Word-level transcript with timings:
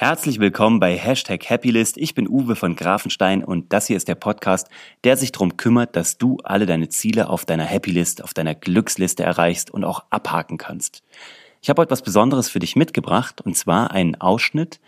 Herzlich 0.00 0.40
willkommen 0.40 0.80
bei 0.80 0.96
Hashtag 0.96 1.50
Happylist. 1.50 1.98
Ich 1.98 2.14
bin 2.14 2.26
Uwe 2.26 2.56
von 2.56 2.74
Grafenstein 2.74 3.44
und 3.44 3.70
das 3.70 3.86
hier 3.86 3.98
ist 3.98 4.08
der 4.08 4.14
Podcast, 4.14 4.66
der 5.04 5.18
sich 5.18 5.30
darum 5.30 5.58
kümmert, 5.58 5.94
dass 5.94 6.16
du 6.16 6.38
alle 6.42 6.64
deine 6.64 6.88
Ziele 6.88 7.28
auf 7.28 7.44
deiner 7.44 7.66
Happylist, 7.66 8.24
auf 8.24 8.32
deiner 8.32 8.54
Glücksliste 8.54 9.24
erreichst 9.24 9.70
und 9.70 9.84
auch 9.84 10.04
abhaken 10.08 10.56
kannst. 10.56 11.02
Ich 11.60 11.68
habe 11.68 11.82
heute 11.82 11.90
was 11.90 12.00
Besonderes 12.00 12.48
für 12.48 12.60
dich 12.60 12.76
mitgebracht 12.76 13.42
und 13.42 13.58
zwar 13.58 13.90
einen 13.90 14.18
Ausschnitt 14.18 14.80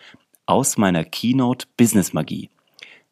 aus 0.46 0.78
meiner 0.78 1.04
Keynote 1.04 1.66
Business 1.76 2.14
Magie. 2.14 2.48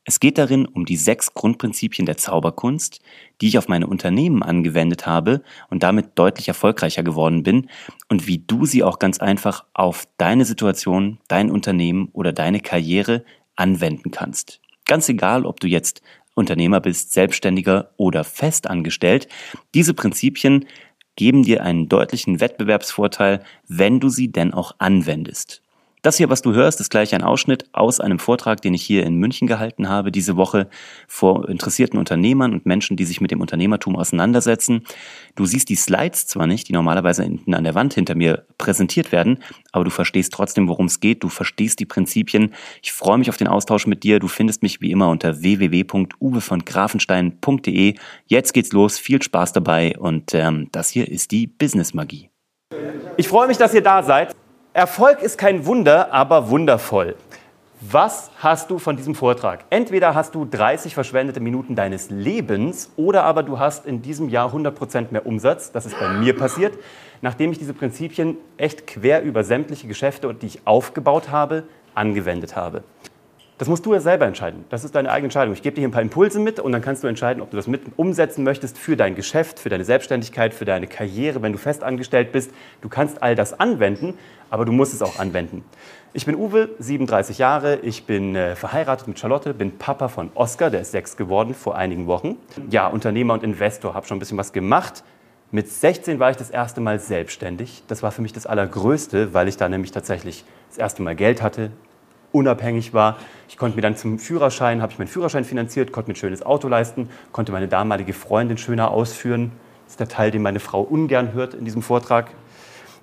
Es 0.05 0.19
geht 0.19 0.39
darin 0.39 0.67
um 0.67 0.87
die 0.87 0.97
sechs 0.97 1.35
Grundprinzipien 1.35 2.07
der 2.07 2.17
Zauberkunst, 2.17 3.01
die 3.41 3.49
ich 3.49 3.59
auf 3.59 3.69
meine 3.69 3.87
Unternehmen 3.87 4.43
angewendet 4.43 5.07
habe 5.07 5.43
und 5.69 5.83
damit 5.83 6.19
deutlich 6.19 6.49
erfolgreicher 6.49 7.03
geworden 7.03 7.43
bin 7.43 7.69
und 8.09 8.27
wie 8.27 8.39
du 8.39 8.65
sie 8.65 8.83
auch 8.83 8.99
ganz 8.99 9.19
einfach 9.19 9.65
auf 9.75 10.09
deine 10.17 10.45
Situation, 10.47 11.19
dein 11.29 11.51
Unternehmen 11.51 12.09
oder 12.13 12.33
deine 12.33 12.61
Karriere 12.61 13.25
anwenden 13.57 14.11
kannst. 14.11 14.61
Ganz 14.87 15.09
egal, 15.09 15.45
ob 15.45 15.61
du 15.61 15.69
jetzt 15.69 16.01
Unternehmer 16.35 16.81
bist, 16.81 17.13
Selbstständiger 17.13 17.93
oder 17.99 18.25
festangestellt, 18.25 19.29
diese 19.75 19.93
Prinzipien 19.93 20.67
geben 21.17 21.43
dir 21.43 21.63
einen 21.63 21.89
deutlichen 21.89 22.41
Wettbewerbsvorteil, 22.41 23.43
wenn 23.69 24.01
du 24.01 24.09
sie 24.09 24.33
denn 24.33 24.55
auch 24.55 24.75
anwendest. 24.79 25.63
Das 26.03 26.17
hier, 26.17 26.31
was 26.31 26.41
du 26.41 26.55
hörst, 26.55 26.81
ist 26.81 26.89
gleich 26.91 27.15
ein 27.15 27.23
Ausschnitt 27.23 27.67
aus 27.73 28.01
einem 28.01 28.19
Vortrag, 28.19 28.63
den 28.63 28.73
ich 28.73 28.83
hier 28.83 29.05
in 29.05 29.17
München 29.17 29.47
gehalten 29.47 29.91
habe, 29.91 30.11
diese 30.11 30.37
Woche 30.37 30.69
vor 31.07 31.47
interessierten 31.49 31.99
Unternehmern 31.99 32.55
und 32.55 32.65
Menschen, 32.65 32.97
die 32.97 33.05
sich 33.05 33.21
mit 33.21 33.31
dem 33.31 33.43
Unternehmertum 33.43 33.97
auseinandersetzen. 33.97 34.87
Du 35.35 35.45
siehst 35.45 35.69
die 35.69 35.77
Slides 35.77 36.27
zwar 36.27 36.47
nicht, 36.47 36.69
die 36.69 36.73
normalerweise 36.73 37.23
hinten 37.23 37.53
an 37.55 37.65
der 37.65 37.75
Wand 37.75 37.93
hinter 37.93 38.15
mir 38.15 38.47
präsentiert 38.57 39.13
werden, 39.13 39.41
aber 39.73 39.85
du 39.85 39.91
verstehst 39.91 40.33
trotzdem, 40.33 40.69
worum 40.69 40.87
es 40.87 41.01
geht. 41.01 41.23
Du 41.23 41.29
verstehst 41.29 41.81
die 41.81 41.87
Prinzipien. 41.87 42.55
Ich 42.83 42.93
freue 42.93 43.19
mich 43.19 43.29
auf 43.29 43.37
den 43.37 43.49
Austausch 43.49 43.87
mit 43.87 44.03
dir. 44.03 44.21
Du 44.21 44.29
findest 44.29 44.63
mich 44.63 44.81
wie 44.81 44.93
immer 44.93 45.11
unter 45.11 45.43
www.uwevongrafenstein.de. 45.43 47.95
Jetzt 48.27 48.55
geht's 48.55 48.73
los. 48.73 48.99
Viel 48.99 49.21
Spaß 49.21 49.53
dabei 49.53 49.99
und 49.99 50.33
ähm, 50.35 50.69
das 50.73 50.89
hier 50.89 51.11
ist 51.11 51.31
die 51.31 51.47
Business 51.47 51.93
Magie. 51.93 52.31
Ich 53.17 53.27
freue 53.29 53.49
mich, 53.49 53.59
dass 53.59 53.75
ihr 53.75 53.83
da 53.83 54.03
seid. 54.03 54.35
Erfolg 54.73 55.21
ist 55.21 55.37
kein 55.37 55.67
Wunder, 55.67 56.13
aber 56.13 56.49
wundervoll. 56.49 57.17
Was 57.81 58.31
hast 58.39 58.71
du 58.71 58.79
von 58.79 58.97
diesem 58.97 59.17
Vortrag? 59.17 59.65
Entweder 59.69 60.15
hast 60.15 60.37
du 60.37 60.45
30 60.45 60.95
verschwendete 60.95 61.41
Minuten 61.41 61.75
deines 61.75 62.09
Lebens 62.09 62.93
oder 62.95 63.25
aber 63.25 63.43
du 63.43 63.59
hast 63.59 63.85
in 63.85 64.01
diesem 64.01 64.29
Jahr 64.29 64.55
100% 64.55 65.07
mehr 65.11 65.27
Umsatz. 65.27 65.73
Das 65.73 65.87
ist 65.87 65.99
bei 65.99 66.09
mir 66.11 66.37
passiert, 66.37 66.79
nachdem 67.21 67.51
ich 67.51 67.59
diese 67.59 67.75
Prinzipien 67.75 68.37
echt 68.59 68.87
quer 68.87 69.23
über 69.25 69.43
sämtliche 69.43 69.89
Geschäfte, 69.89 70.33
die 70.35 70.47
ich 70.47 70.67
aufgebaut 70.69 71.31
habe, 71.31 71.65
angewendet 71.97 72.55
habe. 72.55 72.85
Das 73.61 73.69
musst 73.69 73.85
du 73.85 73.93
ja 73.93 74.01
selber 74.01 74.25
entscheiden. 74.25 74.65
Das 74.71 74.85
ist 74.85 74.95
deine 74.95 75.11
eigene 75.11 75.27
Entscheidung. 75.27 75.53
Ich 75.53 75.61
gebe 75.61 75.75
dir 75.75 75.83
hier 75.83 75.89
ein 75.89 75.93
paar 75.93 76.01
Impulse 76.01 76.41
mit 76.41 76.59
und 76.61 76.73
dann 76.73 76.81
kannst 76.81 77.05
du 77.05 77.09
entscheiden, 77.09 77.43
ob 77.43 77.51
du 77.51 77.59
das 77.59 77.67
mit 77.67 77.83
umsetzen 77.97 78.43
möchtest 78.43 78.79
für 78.79 78.97
dein 78.97 79.15
Geschäft, 79.15 79.59
für 79.59 79.69
deine 79.69 79.85
Selbstständigkeit, 79.85 80.55
für 80.55 80.65
deine 80.65 80.87
Karriere, 80.87 81.43
wenn 81.43 81.53
du 81.53 81.59
festangestellt 81.59 82.33
bist. 82.33 82.53
Du 82.81 82.89
kannst 82.89 83.23
all 83.23 83.35
das 83.35 83.61
anwenden, 83.61 84.15
aber 84.49 84.65
du 84.65 84.73
musst 84.73 84.95
es 84.95 85.03
auch 85.03 85.19
anwenden. 85.19 85.63
Ich 86.15 86.25
bin 86.25 86.37
Uwe, 86.37 86.71
37 86.79 87.37
Jahre, 87.37 87.81
ich 87.83 88.07
bin 88.07 88.35
äh, 88.35 88.57
verheiratet 88.57 89.09
mit 89.09 89.19
Charlotte, 89.19 89.53
bin 89.53 89.77
Papa 89.77 90.09
von 90.09 90.31
Oscar, 90.35 90.71
der 90.71 90.81
ist 90.81 90.93
sechs 90.93 91.19
geworden 91.19 91.53
vor 91.53 91.77
einigen 91.77 92.07
Wochen. 92.07 92.39
Ja, 92.71 92.87
Unternehmer 92.87 93.35
und 93.35 93.43
Investor, 93.43 93.93
habe 93.93 94.07
schon 94.07 94.17
ein 94.17 94.21
bisschen 94.21 94.39
was 94.39 94.55
gemacht. 94.55 95.05
Mit 95.51 95.69
16 95.69 96.19
war 96.19 96.31
ich 96.31 96.39
das 96.39 96.49
erste 96.49 96.81
Mal 96.81 96.99
selbstständig. 96.99 97.83
Das 97.89 98.03
war 98.03 98.11
für 98.11 98.23
mich 98.23 98.33
das 98.33 98.47
Allergrößte, 98.47 99.35
weil 99.35 99.49
ich 99.49 99.59
da 99.59 99.69
nämlich 99.69 99.93
tatsächlich 99.93 100.47
das 100.71 100.79
erste 100.79 101.03
Mal 101.03 101.15
Geld 101.15 101.43
hatte, 101.43 101.73
unabhängig 102.33 102.95
war. 102.95 103.17
Ich 103.49 103.57
konnte 103.57 103.77
mir 103.77 103.83
dann 103.83 103.97
zum 103.97 104.19
Führerschein, 104.19 104.83
habe 104.83 104.93
ich 104.93 104.99
meinen 104.99 105.09
Führerschein 105.09 105.45
finanziert, 105.45 105.93
konnte 105.93 106.11
mir 106.11 106.15
ein 106.15 106.17
schönes 106.17 106.45
Auto 106.45 106.69
leisten, 106.69 107.09
konnte 107.33 107.53
meine 107.53 107.69
damalige 107.69 108.13
Freundin 108.13 108.59
schöner 108.59 108.91
ausführen. 108.91 109.53
Das 109.85 109.95
ist 109.95 110.01
der 110.01 110.09
Teil, 110.09 110.31
den 110.31 110.43
meine 110.43 110.61
Frau 110.61 110.83
ungern 110.83 111.33
hört 111.33 111.55
in 111.55 111.65
diesem 111.65 111.83
Vortrag. 111.83 112.31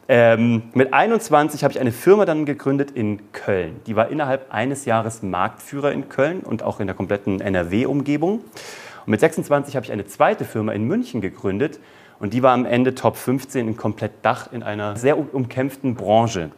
Ähm, 0.09 0.63
mit 0.73 0.93
21 0.93 1.63
habe 1.63 1.73
ich 1.73 1.79
eine 1.81 1.91
Firma 1.91 2.23
dann 2.23 2.45
gegründet 2.45 2.91
in 2.91 3.33
Köln. 3.33 3.81
Die 3.87 3.97
war 3.97 4.07
innerhalb 4.07 4.53
eines 4.53 4.85
Jahres 4.85 5.21
Marktführer 5.21 5.91
in 5.91 6.07
Köln 6.07 6.39
und 6.39 6.63
auch 6.63 6.79
in 6.79 6.87
der 6.87 6.95
kompletten 6.95 7.41
NRW-Umgebung. 7.41 8.39
Und 8.39 9.11
mit 9.11 9.19
26 9.19 9.75
habe 9.75 9.85
ich 9.85 9.91
eine 9.91 10.05
zweite 10.05 10.45
Firma 10.45 10.71
in 10.71 10.85
München 10.85 11.19
gegründet 11.19 11.79
und 12.19 12.33
die 12.33 12.41
war 12.41 12.53
am 12.53 12.65
Ende 12.65 12.95
Top 12.95 13.17
15 13.17 13.67
in 13.67 13.77
komplett 13.77 14.11
Dach 14.21 14.51
in 14.53 14.63
einer 14.63 14.95
sehr 14.95 15.17
umkämpften 15.17 15.95
Branche. 15.95 16.51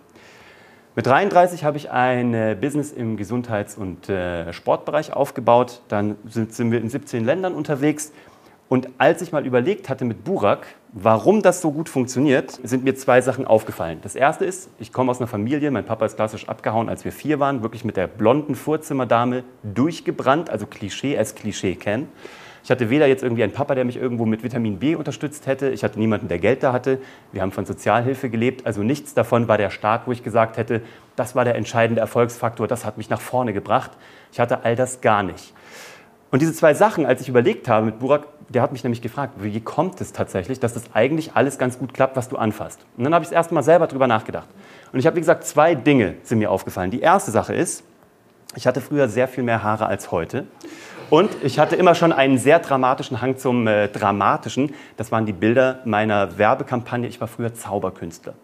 Mit 0.96 1.06
33 1.06 1.64
habe 1.64 1.78
ich 1.78 1.92
ein 1.92 2.58
Business 2.60 2.92
im 2.92 3.16
Gesundheits- 3.16 3.78
und 3.78 4.10
äh, 4.10 4.52
Sportbereich 4.52 5.14
aufgebaut. 5.14 5.82
Dann 5.88 6.16
sind, 6.28 6.54
sind 6.54 6.72
wir 6.72 6.82
in 6.82 6.90
17 6.90 7.24
Ländern 7.24 7.54
unterwegs. 7.54 8.12
Und 8.70 8.88
als 9.00 9.22
ich 9.22 9.32
mal 9.32 9.46
überlegt 9.46 9.90
hatte 9.90 10.06
mit 10.06 10.24
Burak, 10.24 10.68
warum 10.92 11.42
das 11.42 11.62
so 11.62 11.72
gut 11.72 11.90
funktioniert, 11.90 12.60
sind 12.64 12.84
mir 12.84 12.96
zwei 12.96 13.22
Sachen 13.22 13.48
aufgefallen. 13.48 14.00
Das 14.04 14.16
erste 14.16 14.46
ist, 14.46 14.70
ich 14.80 14.94
komme 14.94 15.10
aus 15.10 15.20
einer 15.20 15.28
Familie, 15.28 15.72
mein 15.72 15.86
Papa 15.86 16.06
ist 16.06 16.16
klassisch 16.16 16.48
abgehauen, 16.48 16.88
als 16.88 17.04
wir 17.04 17.12
vier 17.12 17.40
waren, 17.40 17.64
wirklich 17.64 17.84
mit 17.84 17.98
der 17.98 18.06
blonden 18.06 18.54
Vorzimmerdame 18.54 19.44
durchgebrannt, 19.64 20.52
also 20.52 20.68
Klischee 20.68 21.18
als 21.18 21.34
Klischee 21.34 21.76
kennen. 21.76 22.10
Ich 22.64 22.72
hatte 22.72 22.90
weder 22.90 23.08
jetzt 23.08 23.24
irgendwie 23.24 23.44
einen 23.44 23.54
Papa, 23.54 23.76
der 23.76 23.86
mich 23.86 23.98
irgendwo 23.98 24.26
mit 24.26 24.44
Vitamin 24.44 24.80
B 24.80 24.96
unterstützt 24.96 25.48
hätte. 25.48 25.70
Ich 25.70 25.84
hatte 25.84 26.00
niemanden, 26.00 26.28
der 26.28 26.40
Geld 26.40 26.64
da 26.64 26.74
hatte. 26.74 27.00
Wir 27.32 27.42
haben 27.42 27.52
von 27.52 27.66
Sozialhilfe 27.66 28.30
gelebt. 28.30 28.66
Also 28.66 28.84
nichts 28.84 29.14
davon 29.14 29.48
war 29.48 29.58
der 29.58 29.70
Start, 29.70 30.08
wo 30.08 30.12
ich 30.12 30.24
gesagt 30.24 30.58
hätte, 30.58 30.82
das 31.16 31.36
war 31.36 31.46
der 31.46 31.56
entscheidende 31.56 32.02
Erfolgsfaktor, 32.02 32.68
das 32.68 32.86
hat 32.86 32.98
mich 32.98 33.10
nach 33.10 33.22
vorne 33.22 33.54
gebracht. 33.54 33.92
Ich 34.32 34.40
hatte 34.40 34.64
all 34.64 34.76
das 34.76 35.02
gar 35.02 35.24
nicht. 35.24 35.54
Und 36.32 36.42
diese 36.42 36.54
zwei 36.54 36.74
Sachen, 36.74 37.06
als 37.06 37.22
ich 37.22 37.30
überlegt 37.30 37.68
habe 37.68 37.88
mit 37.88 38.00
Burak, 38.00 38.28
der 38.50 38.62
hat 38.62 38.72
mich 38.72 38.84
nämlich 38.84 39.02
gefragt, 39.02 39.34
wie 39.38 39.60
kommt 39.62 40.00
es 40.02 40.14
tatsächlich, 40.14 40.60
dass 40.60 40.74
das 40.74 40.84
eigentlich 40.94 41.32
alles 41.36 41.58
ganz 41.58 41.80
gut 41.80 41.94
klappt, 41.94 42.16
was 42.16 42.30
du 42.30 42.38
anfasst. 42.38 42.86
Und 42.98 43.04
dann 43.04 43.14
habe 43.14 43.24
ich 43.24 43.30
das 43.30 43.36
erste 43.36 43.54
Mal 43.54 43.64
selber 43.64 43.88
drüber 43.88 44.08
nachgedacht. 44.08 44.48
Und 44.92 45.00
ich 45.00 45.06
habe, 45.06 45.16
wie 45.16 45.22
gesagt, 45.22 45.44
zwei 45.44 45.76
Dinge 45.76 46.16
sind 46.24 46.40
mir 46.40 46.52
aufgefallen. 46.52 46.92
Die 46.92 47.02
erste 47.02 47.32
Sache 47.32 47.54
ist, 47.54 47.84
ich 48.56 48.66
hatte 48.66 48.82
früher 48.82 49.08
sehr 49.08 49.28
viel 49.28 49.44
mehr 49.44 49.64
Haare 49.64 49.86
als 49.86 50.12
heute. 50.12 50.46
Und 51.10 51.32
ich 51.44 51.58
hatte 51.58 51.76
immer 51.76 51.96
schon 51.96 52.14
einen 52.14 52.38
sehr 52.38 52.60
dramatischen 52.60 53.20
Hang 53.20 53.36
zum 53.38 53.66
äh, 53.66 53.88
Dramatischen. 53.88 54.76
Das 54.96 55.12
waren 55.12 55.26
die 55.26 55.34
Bilder 55.34 55.80
meiner 55.84 56.38
Werbekampagne. 56.38 57.08
Ich 57.08 57.20
war 57.20 57.28
früher 57.28 57.54
Zauberkünstler. 57.54 58.36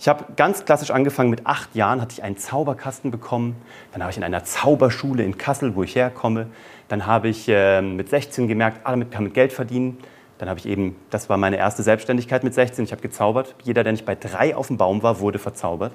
Ich 0.00 0.08
habe 0.08 0.24
ganz 0.34 0.64
klassisch 0.64 0.90
angefangen. 0.90 1.30
Mit 1.30 1.46
acht 1.46 1.76
Jahren 1.76 2.00
hatte 2.00 2.12
ich 2.12 2.24
einen 2.24 2.36
Zauberkasten 2.36 3.12
bekommen. 3.12 3.54
Dann 3.92 4.02
habe 4.02 4.10
ich 4.10 4.16
in 4.16 4.24
einer 4.24 4.42
Zauberschule 4.42 5.22
in 5.22 5.38
Kassel, 5.38 5.76
wo 5.76 5.84
ich 5.84 5.94
herkomme. 5.94 6.48
Dann 6.88 7.06
habe 7.06 7.28
ich 7.28 7.48
äh, 7.48 7.80
mit 7.80 8.08
16 8.08 8.48
gemerkt, 8.48 8.80
ah, 8.82 8.90
damit 8.90 9.12
kann 9.12 9.22
man 9.22 9.32
Geld 9.32 9.52
verdienen. 9.52 9.98
Dann 10.38 10.48
habe 10.48 10.58
ich 10.58 10.66
eben, 10.66 10.96
das 11.10 11.28
war 11.28 11.36
meine 11.36 11.58
erste 11.58 11.84
Selbstständigkeit 11.84 12.42
mit 12.42 12.54
16. 12.54 12.86
Ich 12.86 12.92
habe 12.92 13.02
gezaubert. 13.02 13.54
Jeder, 13.62 13.84
der 13.84 13.92
nicht 13.92 14.04
bei 14.04 14.16
drei 14.16 14.56
auf 14.56 14.66
dem 14.66 14.78
Baum 14.78 15.04
war, 15.04 15.20
wurde 15.20 15.38
verzaubert. 15.38 15.92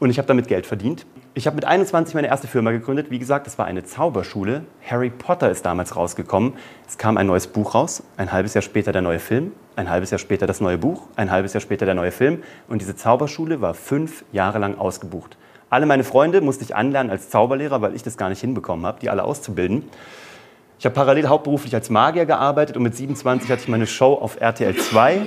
Und 0.00 0.10
ich 0.10 0.18
habe 0.18 0.26
damit 0.26 0.48
Geld 0.48 0.66
verdient. 0.66 1.06
Ich 1.34 1.46
habe 1.46 1.56
mit 1.56 1.64
21 1.64 2.14
meine 2.14 2.28
erste 2.28 2.46
Firma 2.46 2.70
gegründet. 2.70 3.10
Wie 3.10 3.18
gesagt, 3.18 3.46
das 3.46 3.58
war 3.58 3.66
eine 3.66 3.84
Zauberschule. 3.84 4.64
Harry 4.88 5.10
Potter 5.10 5.50
ist 5.50 5.64
damals 5.64 5.96
rausgekommen. 5.96 6.54
Es 6.86 6.98
kam 6.98 7.16
ein 7.16 7.26
neues 7.26 7.46
Buch 7.46 7.74
raus. 7.74 8.02
Ein 8.16 8.32
halbes 8.32 8.54
Jahr 8.54 8.62
später 8.62 8.92
der 8.92 9.02
neue 9.02 9.18
Film. 9.18 9.52
Ein 9.76 9.90
halbes 9.90 10.10
Jahr 10.10 10.18
später 10.18 10.46
das 10.46 10.60
neue 10.60 10.78
Buch. 10.78 11.08
Ein 11.16 11.30
halbes 11.30 11.52
Jahr 11.52 11.60
später 11.60 11.86
der 11.86 11.94
neue 11.94 12.12
Film. 12.12 12.42
Und 12.68 12.80
diese 12.80 12.96
Zauberschule 12.96 13.60
war 13.60 13.74
fünf 13.74 14.24
Jahre 14.32 14.58
lang 14.58 14.78
ausgebucht. 14.78 15.36
Alle 15.70 15.86
meine 15.86 16.04
Freunde 16.04 16.40
musste 16.40 16.64
ich 16.64 16.76
anlernen 16.76 17.10
als 17.10 17.30
Zauberlehrer, 17.30 17.82
weil 17.82 17.94
ich 17.94 18.02
das 18.02 18.16
gar 18.16 18.28
nicht 18.28 18.40
hinbekommen 18.40 18.86
habe, 18.86 19.00
die 19.00 19.10
alle 19.10 19.24
auszubilden. 19.24 19.84
Ich 20.78 20.86
habe 20.86 20.94
parallel 20.94 21.28
hauptberuflich 21.28 21.74
als 21.74 21.88
Magier 21.90 22.26
gearbeitet 22.26 22.76
und 22.76 22.82
mit 22.82 22.94
27 22.94 23.50
hatte 23.50 23.62
ich 23.62 23.68
meine 23.68 23.86
Show 23.86 24.14
auf 24.14 24.40
RTL 24.40 24.76
2 24.76 25.22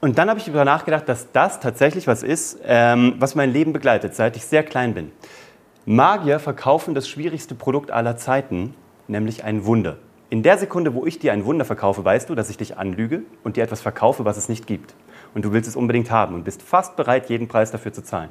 und 0.00 0.18
dann 0.18 0.28
habe 0.28 0.38
ich 0.38 0.44
darüber 0.44 0.64
nachgedacht, 0.64 1.08
dass 1.08 1.32
das 1.32 1.60
tatsächlich 1.60 2.06
was 2.06 2.22
ist, 2.22 2.58
ähm, 2.64 3.14
was 3.18 3.34
mein 3.34 3.52
Leben 3.52 3.72
begleitet, 3.72 4.14
seit 4.14 4.36
ich 4.36 4.44
sehr 4.44 4.62
klein 4.62 4.94
bin. 4.94 5.10
Magier 5.86 6.38
verkaufen 6.38 6.94
das 6.94 7.08
schwierigste 7.08 7.54
Produkt 7.54 7.90
aller 7.90 8.16
Zeiten, 8.16 8.74
nämlich 9.08 9.44
ein 9.44 9.64
Wunder. 9.64 9.96
In 10.28 10.42
der 10.42 10.58
Sekunde, 10.58 10.94
wo 10.94 11.06
ich 11.06 11.20
dir 11.20 11.32
ein 11.32 11.44
Wunder 11.44 11.64
verkaufe, 11.64 12.04
weißt 12.04 12.28
du, 12.28 12.34
dass 12.34 12.50
ich 12.50 12.56
dich 12.56 12.76
anlüge 12.76 13.22
und 13.44 13.56
dir 13.56 13.62
etwas 13.62 13.80
verkaufe, 13.80 14.24
was 14.24 14.36
es 14.36 14.48
nicht 14.48 14.66
gibt. 14.66 14.94
Und 15.34 15.44
du 15.44 15.52
willst 15.52 15.68
es 15.68 15.76
unbedingt 15.76 16.10
haben 16.10 16.34
und 16.34 16.44
bist 16.44 16.62
fast 16.62 16.96
bereit, 16.96 17.28
jeden 17.30 17.46
Preis 17.46 17.70
dafür 17.70 17.92
zu 17.92 18.02
zahlen. 18.02 18.30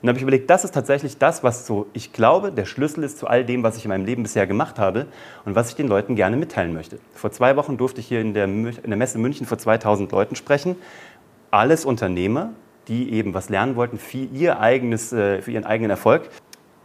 Und 0.00 0.06
dann 0.06 0.10
habe 0.10 0.18
ich 0.18 0.22
überlegt, 0.22 0.48
das 0.48 0.64
ist 0.64 0.72
tatsächlich 0.72 1.18
das, 1.18 1.44
was 1.44 1.66
so, 1.66 1.86
ich 1.92 2.14
glaube, 2.14 2.52
der 2.52 2.64
Schlüssel 2.64 3.04
ist 3.04 3.18
zu 3.18 3.26
all 3.26 3.44
dem, 3.44 3.62
was 3.62 3.76
ich 3.76 3.84
in 3.84 3.90
meinem 3.90 4.06
Leben 4.06 4.22
bisher 4.22 4.46
gemacht 4.46 4.78
habe 4.78 5.06
und 5.44 5.54
was 5.54 5.68
ich 5.68 5.74
den 5.74 5.88
Leuten 5.88 6.16
gerne 6.16 6.38
mitteilen 6.38 6.72
möchte. 6.72 6.98
Vor 7.14 7.32
zwei 7.32 7.54
Wochen 7.56 7.76
durfte 7.76 8.00
ich 8.00 8.06
hier 8.06 8.22
in 8.22 8.32
der, 8.32 8.44
in 8.44 8.72
der 8.86 8.96
Messe 8.96 9.18
München 9.18 9.46
vor 9.46 9.58
2000 9.58 10.10
Leuten 10.10 10.36
sprechen. 10.36 10.76
Alles 11.50 11.84
Unternehmer, 11.84 12.50
die 12.88 13.12
eben 13.12 13.34
was 13.34 13.50
lernen 13.50 13.76
wollten 13.76 13.98
für, 13.98 14.16
ihr 14.32 14.58
eigenes, 14.58 15.12
äh, 15.12 15.42
für 15.42 15.50
ihren 15.50 15.66
eigenen 15.66 15.90
Erfolg. 15.90 16.30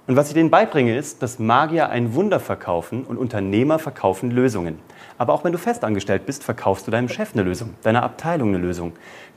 Und 0.07 0.15
was 0.15 0.27
ich 0.27 0.35
denen 0.35 0.51
beibringe, 0.51 0.95
ist, 0.95 1.23
dass 1.23 1.39
Magier 1.39 1.89
ein 1.89 2.13
Wunder 2.13 2.39
verkaufen 2.39 3.05
und 3.05 3.17
Unternehmer 3.17 3.79
verkaufen 3.79 4.29
Lösungen. 4.29 4.77
Aber 5.17 5.33
auch 5.33 5.43
wenn 5.43 5.51
du 5.51 5.57
festangestellt 5.57 6.27
bist, 6.27 6.43
verkaufst 6.43 6.85
du 6.85 6.91
deinem 6.91 7.09
Chef 7.09 7.33
eine 7.33 7.41
Lösung, 7.41 7.73
deiner 7.81 8.03
Abteilung 8.03 8.49
eine 8.49 8.59
Lösung. 8.59 8.93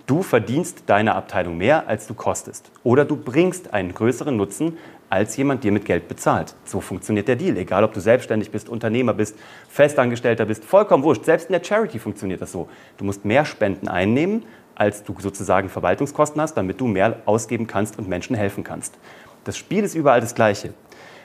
Du 0.07 0.23
verdienst 0.23 0.83
deiner 0.87 1.15
Abteilung 1.15 1.57
mehr, 1.57 1.89
als 1.89 2.07
du 2.07 2.13
kostest. 2.13 2.71
Oder 2.85 3.07
du 3.07 3.17
bringst 3.17 3.73
einen 3.73 3.95
größeren 3.95 4.37
Nutzen, 4.37 4.77
als 5.09 5.39
jemand 5.39 5.65
dir 5.65 5.73
mit 5.73 5.87
Geld 5.87 6.07
bezahlt. 6.07 6.55
So 6.67 6.83
funktioniert 6.83 7.29
der 7.29 7.37
Deal. 7.37 7.57
Egal, 7.57 7.83
ob 7.83 7.95
du 7.95 8.01
selbstständig 8.01 8.51
bist, 8.51 8.69
Unternehmer 8.69 9.15
bist, 9.15 9.39
Festangestellter 9.71 10.45
bist, 10.45 10.67
vollkommen 10.67 11.03
wurscht. 11.03 11.25
Selbst 11.25 11.49
in 11.49 11.55
der 11.55 11.65
Charity 11.65 11.99
funktioniert 11.99 12.43
das 12.43 12.53
so. 12.53 12.69
Du 12.99 13.07
musst 13.07 13.25
mehr 13.25 13.47
Spenden 13.47 13.89
einnehmen, 13.89 14.45
als 14.75 15.03
du 15.03 15.15
sozusagen 15.19 15.71
Verwaltungskosten 15.71 16.41
hast, 16.41 16.55
damit 16.55 16.79
du 16.81 16.87
mehr 16.87 17.17
ausgeben 17.25 17.67
kannst 17.67 17.99
und 17.99 18.09
Menschen 18.09 18.37
helfen 18.37 18.65
kannst. 18.65 18.99
Das 19.49 19.57
Spiel 19.57 19.83
ist 19.83 19.95
überall 19.95 20.21
das 20.21 20.35
gleiche. 20.35 20.75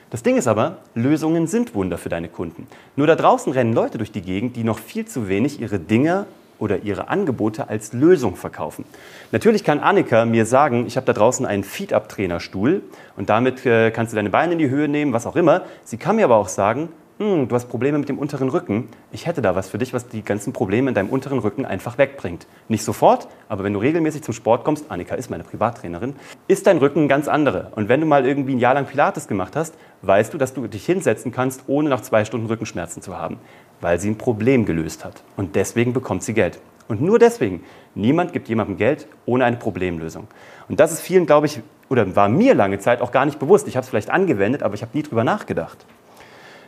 Das 0.08 0.22
Ding 0.22 0.38
ist 0.38 0.46
aber, 0.46 0.78
Lösungen 0.94 1.46
sind 1.46 1.74
Wunder 1.74 1.98
für 1.98 2.08
deine 2.08 2.30
Kunden. 2.30 2.66
Nur 2.96 3.06
da 3.06 3.16
draußen 3.16 3.52
rennen 3.52 3.74
Leute 3.74 3.98
durch 3.98 4.12
die 4.12 4.22
Gegend, 4.22 4.56
die 4.56 4.64
noch 4.64 4.78
viel 4.78 5.04
zu 5.04 5.28
wenig 5.28 5.60
ihre 5.60 5.78
Dinge 5.78 6.24
oder 6.58 6.84
ihre 6.84 7.08
Angebote 7.08 7.68
als 7.68 7.92
Lösung 7.92 8.36
verkaufen. 8.36 8.86
Natürlich 9.30 9.62
kann 9.62 9.78
Annika 9.78 10.24
mir 10.24 10.46
sagen, 10.46 10.86
ich 10.86 10.96
habe 10.96 11.04
da 11.04 11.12
draußen 11.12 11.44
einen 11.44 11.64
Feed-Up-Trainerstuhl 11.64 12.80
und 13.18 13.28
damit 13.28 13.66
äh, 13.66 13.90
kannst 13.90 14.14
du 14.14 14.16
deine 14.16 14.30
Beine 14.30 14.54
in 14.54 14.58
die 14.58 14.70
Höhe 14.70 14.88
nehmen, 14.88 15.12
was 15.12 15.26
auch 15.26 15.36
immer. 15.36 15.60
Sie 15.82 15.98
kann 15.98 16.16
mir 16.16 16.24
aber 16.24 16.36
auch 16.36 16.48
sagen, 16.48 16.88
hm, 17.18 17.46
du 17.46 17.54
hast 17.54 17.66
Probleme 17.68 17.96
mit 17.98 18.08
dem 18.08 18.18
unteren 18.18 18.48
Rücken. 18.48 18.88
Ich 19.12 19.26
hätte 19.26 19.40
da 19.40 19.54
was 19.54 19.68
für 19.68 19.78
dich, 19.78 19.94
was 19.94 20.08
die 20.08 20.22
ganzen 20.22 20.52
Probleme 20.52 20.88
in 20.88 20.96
deinem 20.96 21.10
unteren 21.10 21.38
Rücken 21.38 21.64
einfach 21.64 21.96
wegbringt. 21.96 22.48
Nicht 22.66 22.82
sofort, 22.82 23.28
aber 23.48 23.62
wenn 23.62 23.72
du 23.72 23.78
regelmäßig 23.78 24.22
zum 24.22 24.34
Sport 24.34 24.64
kommst, 24.64 24.90
Annika 24.90 25.14
ist 25.14 25.30
meine 25.30 25.44
Privattrainerin, 25.44 26.16
ist 26.48 26.66
dein 26.66 26.78
Rücken 26.78 27.06
ganz 27.06 27.28
anderer. 27.28 27.70
Und 27.76 27.88
wenn 27.88 28.00
du 28.00 28.06
mal 28.06 28.26
irgendwie 28.26 28.56
ein 28.56 28.58
Jahr 28.58 28.74
lang 28.74 28.86
Pilates 28.86 29.28
gemacht 29.28 29.54
hast, 29.54 29.76
weißt 30.02 30.34
du, 30.34 30.38
dass 30.38 30.54
du 30.54 30.66
dich 30.66 30.84
hinsetzen 30.86 31.30
kannst, 31.30 31.62
ohne 31.68 31.88
nach 31.88 32.00
zwei 32.00 32.24
Stunden 32.24 32.46
Rückenschmerzen 32.46 33.00
zu 33.00 33.16
haben, 33.16 33.38
weil 33.80 34.00
sie 34.00 34.10
ein 34.10 34.18
Problem 34.18 34.64
gelöst 34.64 35.04
hat. 35.04 35.22
Und 35.36 35.54
deswegen 35.54 35.92
bekommt 35.92 36.24
sie 36.24 36.34
Geld. 36.34 36.58
Und 36.88 37.00
nur 37.00 37.20
deswegen. 37.20 37.62
Niemand 37.94 38.32
gibt 38.32 38.48
jemandem 38.48 38.76
Geld 38.76 39.06
ohne 39.24 39.44
eine 39.44 39.56
Problemlösung. 39.56 40.26
Und 40.68 40.80
das 40.80 40.90
ist 40.90 41.00
vielen, 41.00 41.26
glaube 41.26 41.46
ich, 41.46 41.60
oder 41.88 42.16
war 42.16 42.28
mir 42.28 42.56
lange 42.56 42.80
Zeit 42.80 43.00
auch 43.00 43.12
gar 43.12 43.24
nicht 43.24 43.38
bewusst. 43.38 43.68
Ich 43.68 43.76
habe 43.76 43.84
es 43.84 43.88
vielleicht 43.88 44.10
angewendet, 44.10 44.64
aber 44.64 44.74
ich 44.74 44.82
habe 44.82 44.96
nie 44.96 45.04
drüber 45.04 45.22
nachgedacht. 45.22 45.86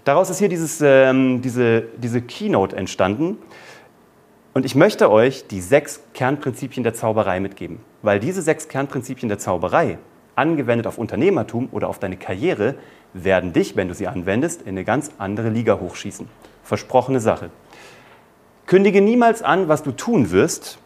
Daraus 0.07 0.31
ist 0.31 0.39
hier 0.39 0.49
dieses, 0.49 0.81
ähm, 0.83 1.43
diese, 1.43 1.83
diese 1.97 2.23
Keynote 2.23 2.77
entstanden. 2.77 3.39
Und 4.55 4.65
ich 4.65 4.77
möchte 4.77 5.11
euch 5.11 5.49
die 5.49 5.61
sechs 5.61 6.01
Kernprinzipien 6.15 6.85
der 6.85 6.95
Zauberei 6.95 7.41
mitgeben. 7.41 7.81
Weil 8.03 8.21
diese 8.21 8.41
sechs 8.41 8.69
Kernprinzipien 8.69 9.29
der 9.29 9.41
Zauberei, 9.41 9.99
angewendet 10.37 10.87
auf 10.87 10.99
Unternehmertum 10.99 11.69
oder 11.73 11.89
auf 11.89 11.99
deine 11.99 12.17
Karriere, 12.17 12.77
werden 13.15 13.53
dich, 13.53 13.75
wenn 13.75 13.89
du 13.89 13.95
sie 13.95 14.07
anwendest, 14.07 14.63
in 14.63 14.69
eine 14.69 14.85
ganz 14.85 15.11
andere 15.19 15.49
Liga 15.49 15.81
hochschießen. 15.81 16.29
Versprochene 16.63 17.19
Sache. 17.19 17.51
Kündige 18.67 19.01
niemals 19.01 19.43
an, 19.43 19.67
was 19.67 19.83
du 19.83 19.91
tun 19.91 20.31
wirst, 20.31 20.79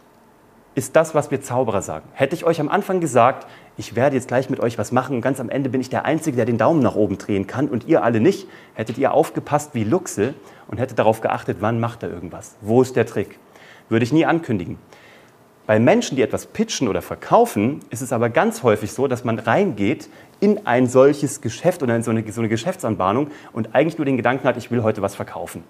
ist 0.75 0.97
das, 0.97 1.15
was 1.15 1.31
wir 1.31 1.43
Zauberer 1.43 1.83
sagen. 1.83 2.09
Hätte 2.15 2.35
ich 2.35 2.47
euch 2.47 2.59
am 2.59 2.71
Anfang 2.71 3.01
gesagt, 3.01 3.47
ich 3.81 3.97
werde 3.97 4.15
jetzt 4.15 4.29
gleich 4.29 4.51
mit 4.51 4.61
euch 4.61 4.77
was 4.77 4.93
machen 4.93 5.17
und 5.17 5.23
ganz 5.23 5.41
am 5.41 5.49
Ende 5.49 5.71
bin 5.71 5.81
ich 5.81 5.89
der 5.89 6.05
Einzige, 6.05 6.37
der 6.37 6.45
den 6.45 6.59
Daumen 6.59 6.83
nach 6.83 6.97
oben 6.97 7.17
drehen 7.17 7.47
kann 7.47 7.67
und 7.67 7.89
ihr 7.89 8.05
alle 8.05 8.21
nicht, 8.21 8.47
hättet 8.75 8.99
ihr 8.99 9.15
aufgepasst 9.15 9.71
wie 9.73 9.85
Luchse 9.85 10.35
und 10.69 10.79
hättet 10.79 10.99
darauf 10.99 11.23
geachtet, 11.23 11.57
wann 11.61 11.81
macht 11.81 12.03
er 12.03 12.11
irgendwas, 12.11 12.57
wo 12.61 12.83
ist 12.83 12.95
der 12.95 13.07
Trick. 13.07 13.39
Würde 13.89 14.05
ich 14.05 14.13
nie 14.13 14.27
ankündigen. 14.27 14.77
Bei 15.67 15.79
Menschen, 15.79 16.17
die 16.17 16.23
etwas 16.23 16.45
pitchen 16.45 16.89
oder 16.89 17.01
verkaufen, 17.01 17.81
ist 17.89 18.03
es 18.03 18.13
aber 18.13 18.29
ganz 18.29 18.63
häufig 18.63 18.93
so, 18.93 19.09
dass 19.09 19.25
man 19.25 19.39
reingeht 19.39 20.11
in 20.41 20.67
ein 20.67 20.87
solches 20.87 21.41
Geschäft 21.41 21.83
oder 21.83 21.97
in 21.97 22.03
so 22.03 22.11
eine, 22.11 22.31
so 22.31 22.43
eine 22.43 22.51
Geschäftsanbahnung 22.51 23.31
und 23.53 23.75
eigentlich 23.75 23.97
nur 23.97 24.05
den 24.05 24.19
Gedanken 24.19 24.47
hat, 24.47 24.59
ich 24.59 24.71
will 24.71 24.83
heute 24.83 25.01
was 25.01 25.15
verkaufen. 25.15 25.65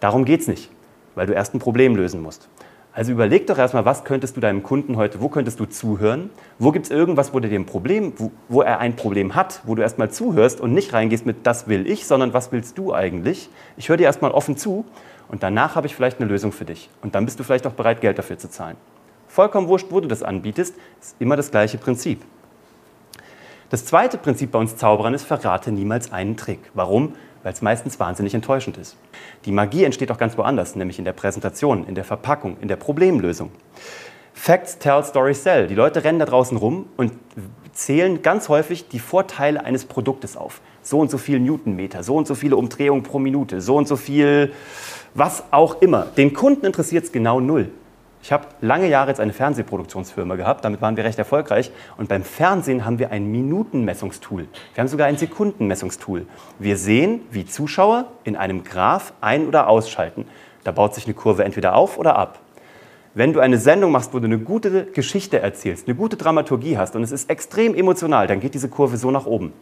Darum 0.00 0.24
geht 0.24 0.40
es 0.40 0.48
nicht, 0.48 0.68
weil 1.14 1.28
du 1.28 1.32
erst 1.32 1.54
ein 1.54 1.60
Problem 1.60 1.94
lösen 1.94 2.20
musst. 2.22 2.48
Also 2.96 3.10
überleg 3.10 3.48
doch 3.48 3.58
erstmal, 3.58 3.84
was 3.84 4.04
könntest 4.04 4.36
du 4.36 4.40
deinem 4.40 4.62
Kunden 4.62 4.96
heute, 4.96 5.20
wo 5.20 5.28
könntest 5.28 5.58
du 5.58 5.66
zuhören? 5.66 6.30
Wo 6.60 6.70
gibt 6.70 6.86
es 6.86 6.92
irgendwas, 6.92 7.34
wo 7.34 7.40
dir 7.40 7.50
ein 7.50 7.66
Problem, 7.66 8.12
wo, 8.16 8.30
wo 8.48 8.62
er 8.62 8.78
ein 8.78 8.94
Problem 8.94 9.34
hat, 9.34 9.62
wo 9.64 9.74
du 9.74 9.82
erstmal 9.82 10.12
zuhörst 10.12 10.60
und 10.60 10.72
nicht 10.72 10.92
reingehst 10.92 11.26
mit 11.26 11.44
das 11.44 11.66
will 11.66 11.90
ich, 11.90 12.06
sondern 12.06 12.32
was 12.32 12.52
willst 12.52 12.78
du 12.78 12.94
eigentlich? 12.94 13.50
Ich 13.76 13.88
höre 13.88 13.96
dir 13.96 14.04
erstmal 14.04 14.30
offen 14.30 14.56
zu 14.56 14.84
und 15.26 15.42
danach 15.42 15.74
habe 15.74 15.88
ich 15.88 15.96
vielleicht 15.96 16.20
eine 16.20 16.28
Lösung 16.28 16.52
für 16.52 16.64
dich. 16.64 16.88
Und 17.02 17.16
dann 17.16 17.24
bist 17.24 17.40
du 17.40 17.42
vielleicht 17.42 17.66
auch 17.66 17.72
bereit, 17.72 18.00
Geld 18.00 18.16
dafür 18.16 18.38
zu 18.38 18.48
zahlen. 18.48 18.76
Vollkommen 19.26 19.66
wurscht, 19.66 19.88
wo 19.90 19.98
du 19.98 20.06
das 20.06 20.22
anbietest, 20.22 20.76
ist 21.00 21.16
immer 21.18 21.34
das 21.34 21.50
gleiche 21.50 21.78
Prinzip. 21.78 22.22
Das 23.70 23.84
zweite 23.84 24.18
Prinzip 24.18 24.52
bei 24.52 24.60
uns 24.60 24.76
Zauberern 24.76 25.14
ist, 25.14 25.24
verrate 25.24 25.72
niemals 25.72 26.12
einen 26.12 26.36
Trick. 26.36 26.60
Warum? 26.74 27.14
Weil 27.44 27.52
es 27.52 27.62
meistens 27.62 28.00
wahnsinnig 28.00 28.34
enttäuschend 28.34 28.76
ist. 28.78 28.96
Die 29.44 29.52
Magie 29.52 29.84
entsteht 29.84 30.10
auch 30.10 30.18
ganz 30.18 30.36
woanders, 30.36 30.74
nämlich 30.74 30.98
in 30.98 31.04
der 31.04 31.12
Präsentation, 31.12 31.86
in 31.86 31.94
der 31.94 32.04
Verpackung, 32.04 32.56
in 32.60 32.66
der 32.66 32.76
Problemlösung. 32.76 33.52
Facts 34.32 34.78
tell, 34.78 35.04
Stories 35.04 35.44
sell. 35.44 35.68
Die 35.68 35.76
Leute 35.76 36.02
rennen 36.02 36.18
da 36.18 36.24
draußen 36.24 36.56
rum 36.56 36.86
und 36.96 37.12
zählen 37.72 38.22
ganz 38.22 38.48
häufig 38.48 38.88
die 38.88 38.98
Vorteile 38.98 39.64
eines 39.64 39.84
Produktes 39.84 40.36
auf. 40.36 40.60
So 40.82 40.98
und 40.98 41.10
so 41.10 41.18
viel 41.18 41.38
Newtonmeter, 41.38 42.02
so 42.02 42.16
und 42.16 42.26
so 42.26 42.34
viele 42.34 42.56
Umdrehungen 42.56 43.02
pro 43.02 43.18
Minute, 43.18 43.60
so 43.60 43.76
und 43.76 43.86
so 43.86 43.96
viel, 43.96 44.52
was 45.14 45.44
auch 45.50 45.80
immer. 45.82 46.06
Den 46.16 46.34
Kunden 46.34 46.66
interessiert 46.66 47.04
es 47.04 47.12
genau 47.12 47.40
null. 47.40 47.70
Ich 48.24 48.32
habe 48.32 48.46
lange 48.62 48.88
Jahre 48.88 49.10
jetzt 49.10 49.20
eine 49.20 49.34
Fernsehproduktionsfirma 49.34 50.36
gehabt, 50.36 50.64
damit 50.64 50.80
waren 50.80 50.96
wir 50.96 51.04
recht 51.04 51.18
erfolgreich. 51.18 51.70
Und 51.98 52.08
beim 52.08 52.22
Fernsehen 52.22 52.86
haben 52.86 52.98
wir 52.98 53.10
ein 53.10 53.30
Minutenmessungstool. 53.30 54.48
Wir 54.72 54.80
haben 54.80 54.88
sogar 54.88 55.08
ein 55.08 55.18
Sekundenmessungstool. 55.18 56.26
Wir 56.58 56.78
sehen, 56.78 57.20
wie 57.30 57.44
Zuschauer 57.44 58.06
in 58.24 58.34
einem 58.34 58.64
Graph 58.64 59.12
ein- 59.20 59.46
oder 59.46 59.68
ausschalten. 59.68 60.24
Da 60.64 60.72
baut 60.72 60.94
sich 60.94 61.04
eine 61.04 61.12
Kurve 61.12 61.44
entweder 61.44 61.74
auf 61.74 61.98
oder 61.98 62.16
ab. 62.16 62.38
Wenn 63.12 63.34
du 63.34 63.40
eine 63.40 63.58
Sendung 63.58 63.92
machst, 63.92 64.14
wo 64.14 64.20
du 64.20 64.24
eine 64.24 64.38
gute 64.38 64.86
Geschichte 64.86 65.40
erzählst, 65.40 65.86
eine 65.86 65.94
gute 65.94 66.16
Dramaturgie 66.16 66.78
hast 66.78 66.96
und 66.96 67.02
es 67.02 67.12
ist 67.12 67.28
extrem 67.28 67.74
emotional, 67.74 68.26
dann 68.26 68.40
geht 68.40 68.54
diese 68.54 68.70
Kurve 68.70 68.96
so 68.96 69.10
nach 69.10 69.26
oben. 69.26 69.52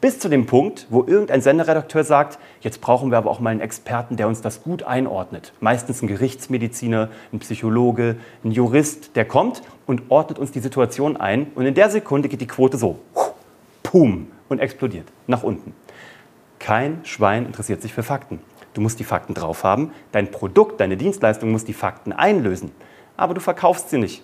Bis 0.00 0.20
zu 0.20 0.28
dem 0.28 0.46
Punkt, 0.46 0.86
wo 0.90 1.04
irgendein 1.04 1.42
Senderedakteur 1.42 2.04
sagt, 2.04 2.38
jetzt 2.60 2.80
brauchen 2.80 3.10
wir 3.10 3.18
aber 3.18 3.30
auch 3.30 3.40
mal 3.40 3.50
einen 3.50 3.60
Experten, 3.60 4.16
der 4.16 4.28
uns 4.28 4.40
das 4.40 4.62
gut 4.62 4.84
einordnet. 4.84 5.52
Meistens 5.58 6.02
ein 6.02 6.06
Gerichtsmediziner, 6.06 7.08
ein 7.32 7.40
Psychologe, 7.40 8.16
ein 8.44 8.52
Jurist, 8.52 9.16
der 9.16 9.24
kommt 9.24 9.62
und 9.86 10.02
ordnet 10.08 10.38
uns 10.38 10.52
die 10.52 10.60
Situation 10.60 11.16
ein. 11.16 11.50
Und 11.56 11.66
in 11.66 11.74
der 11.74 11.90
Sekunde 11.90 12.28
geht 12.28 12.40
die 12.40 12.46
Quote 12.46 12.78
so, 12.78 13.00
pum, 13.82 14.28
und 14.48 14.60
explodiert 14.60 15.08
nach 15.26 15.42
unten. 15.42 15.74
Kein 16.58 17.00
Schwein 17.04 17.44
interessiert 17.46 17.82
sich 17.82 17.92
für 17.92 18.02
Fakten. 18.02 18.40
Du 18.74 18.80
musst 18.80 19.00
die 19.00 19.04
Fakten 19.04 19.34
drauf 19.34 19.64
haben. 19.64 19.92
Dein 20.12 20.30
Produkt, 20.30 20.80
deine 20.80 20.96
Dienstleistung 20.96 21.50
muss 21.50 21.64
die 21.64 21.72
Fakten 21.72 22.12
einlösen. 22.12 22.70
Aber 23.16 23.34
du 23.34 23.40
verkaufst 23.40 23.90
sie 23.90 23.98
nicht. 23.98 24.22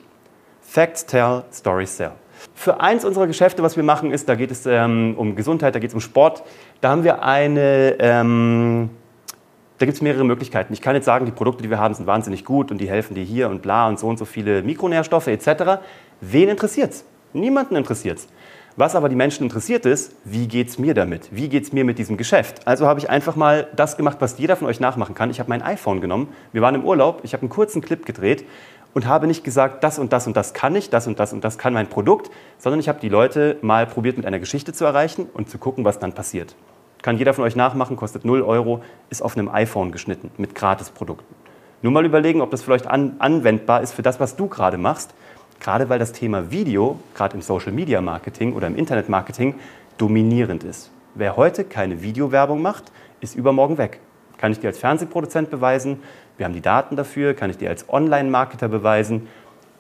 Facts 0.63 1.05
tell, 1.05 1.45
stories 1.53 1.97
sell. 1.97 2.13
Für 2.55 2.81
eins 2.81 3.05
unserer 3.05 3.27
Geschäfte, 3.27 3.63
was 3.63 3.77
wir 3.77 3.83
machen, 3.83 4.11
ist, 4.11 4.29
da 4.29 4.35
geht 4.35 4.51
es 4.51 4.67
ähm, 4.67 5.15
um 5.17 5.37
Gesundheit, 5.37 5.75
da 5.75 5.79
geht 5.79 5.91
es 5.91 5.95
um 5.95 6.01
Sport. 6.01 6.43
Da 6.81 6.91
haben 6.91 7.05
wir 7.05 7.23
eine, 7.23 7.97
ähm, 7.99 8.91
da 9.79 9.87
gibt 9.87 9.97
es 9.97 10.03
mehrere 10.03 10.25
Möglichkeiten. 10.25 10.73
Ich 10.73 10.81
kann 10.81 10.95
jetzt 10.95 11.05
sagen, 11.05 11.27
die 11.27 11.33
Produkte, 11.33 11.63
die 11.63 11.71
wir 11.71 11.79
haben, 11.79 11.95
sind 11.95 12.07
wahnsinnig 12.07 12.45
gut 12.45 12.71
und 12.71 12.79
die 12.79 12.89
helfen 12.89 13.15
dir 13.15 13.25
hier 13.25 13.49
und 13.49 13.63
bla 13.63 13.89
und 13.89 13.99
so 13.99 14.09
und 14.09 14.19
so 14.19 14.25
viele 14.25 14.63
Mikronährstoffe 14.63 15.27
etc. 15.29 15.81
Wen 16.21 16.49
interessiert 16.49 16.93
es? 16.93 17.05
Niemanden 17.33 17.77
interessiert 17.77 18.19
es. 18.19 18.29
Was 18.77 18.97
aber 18.97 19.09
die 19.09 19.15
Menschen 19.15 19.45
interessiert 19.45 19.87
ist, 19.87 20.17
wie 20.25 20.49
geht 20.49 20.69
es 20.69 20.79
mir 20.79 20.95
damit? 20.95 21.29
Wie 21.31 21.49
geht 21.49 21.63
es 21.63 21.73
mir 21.73 21.85
mit 21.85 21.97
diesem 21.99 22.17
Geschäft? 22.17 22.67
Also 22.67 22.89
habe 22.89 22.99
ich 22.99 23.09
einfach 23.09 23.37
mal 23.37 23.69
das 23.77 23.97
gemacht, 23.97 24.17
was 24.19 24.37
jeder 24.37 24.57
von 24.57 24.67
euch 24.67 24.81
nachmachen 24.81 25.15
kann. 25.15 25.31
Ich 25.31 25.39
habe 25.39 25.49
mein 25.49 25.63
iPhone 25.63 26.01
genommen, 26.01 26.29
wir 26.53 26.61
waren 26.61 26.75
im 26.75 26.85
Urlaub, 26.85 27.21
ich 27.23 27.35
habe 27.35 27.43
einen 27.43 27.51
kurzen 27.51 27.83
Clip 27.83 28.05
gedreht 28.05 28.45
und 28.95 29.07
habe 29.07 29.27
nicht 29.27 29.45
gesagt, 29.45 29.85
das 29.85 29.99
und 29.99 30.13
das 30.13 30.27
und 30.27 30.37
das 30.37 30.55
kann 30.55 30.75
ich, 30.77 30.89
das 30.89 31.07
und 31.07 31.19
das 31.19 31.33
und 31.33 31.45
das 31.45 31.59
kann 31.59 31.75
mein 31.75 31.89
Produkt, 31.89 32.31
sondern 32.59 32.81
ich 32.81 32.89
habe 32.89 33.01
die 33.01 33.09
Leute 33.09 33.59
mal 33.61 33.87
probiert 33.87 34.17
mit 34.17 34.25
einer 34.25 34.39
Geschichte 34.39 34.73
zu 34.73 34.85
erreichen 34.85 35.29
und 35.35 35.51
zu 35.51 35.59
gucken, 35.59 35.85
was 35.85 35.99
dann 35.99 36.13
passiert. 36.13 36.55
Kann 37.03 37.19
jeder 37.19 37.35
von 37.35 37.45
euch 37.45 37.57
nachmachen, 37.57 37.97
kostet 37.97 38.25
0 38.25 38.41
Euro, 38.43 38.83
ist 39.11 39.21
auf 39.21 39.37
einem 39.37 39.51
iPhone 39.51 39.93
geschnitten 39.93 40.31
mit 40.39 40.55
Gratisprodukten. 40.55 41.37
Nur 41.83 41.93
mal 41.93 42.07
überlegen, 42.07 42.41
ob 42.41 42.51
das 42.51 42.63
vielleicht 42.63 42.87
an, 42.87 43.17
anwendbar 43.19 43.83
ist 43.83 43.93
für 43.93 44.01
das, 44.01 44.21
was 44.21 44.37
du 44.37 44.49
gerade 44.49 44.79
machst. 44.79 45.13
Gerade 45.61 45.89
weil 45.89 45.99
das 45.99 46.13
Thema 46.13 46.51
Video, 46.51 46.99
gerade 47.15 47.35
im 47.35 47.43
Social 47.43 47.73
Media 47.73 48.01
Marketing 48.01 48.55
oder 48.55 48.67
im 48.67 48.77
Internet 48.77 49.11
Marketing, 49.11 49.55
dominierend 49.99 50.65
ist. 50.65 50.91
Wer 51.15 51.37
heute 51.37 51.65
keine 51.65 52.01
Videowerbung 52.03 52.63
macht, 52.63 52.91
ist 53.21 53.35
übermorgen 53.35 53.77
weg. 53.77 54.01
Kann 54.39 54.53
ich 54.53 54.61
dir 54.61 54.69
als 54.69 54.79
Fernsehproduzent 54.79 55.51
beweisen, 55.51 56.03
wir 56.37 56.47
haben 56.47 56.53
die 56.53 56.61
Daten 56.61 56.97
dafür, 56.97 57.35
kann 57.35 57.51
ich 57.51 57.59
dir 57.59 57.69
als 57.71 57.89
Online-Marketer 57.89 58.69
beweisen. 58.69 59.29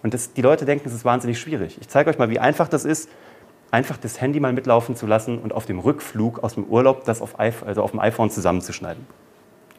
Und 0.03 0.15
das, 0.15 0.33
die 0.33 0.43
Leute 0.43 0.65
denken, 0.65 0.87
es 0.87 0.95
ist 0.95 1.05
wahnsinnig 1.05 1.39
schwierig. 1.39 1.79
Ich 1.81 1.89
zeige 1.89 2.11
euch 2.11 2.19
mal, 2.19 2.31
wie 2.31 2.39
einfach 2.39 2.69
das 2.69 2.85
ist, 2.85 3.09
einfach 3.71 3.97
das 3.97 4.21
Handy 4.21 4.39
mal 4.39 4.53
mitlaufen 4.53 4.95
zu 4.95 5.07
lassen 5.07 5.39
und 5.39 5.53
auf 5.53 5.67
dem 5.67 5.79
Rückflug 5.79 6.45
aus 6.45 6.55
dem 6.55 6.65
Urlaub 6.65 7.05
das 7.05 7.21
auf, 7.21 7.39
also 7.41 7.83
auf 7.83 7.91
dem 7.91 8.01
iPhone 8.01 8.31
zusammenzuschneiden. 8.31 9.05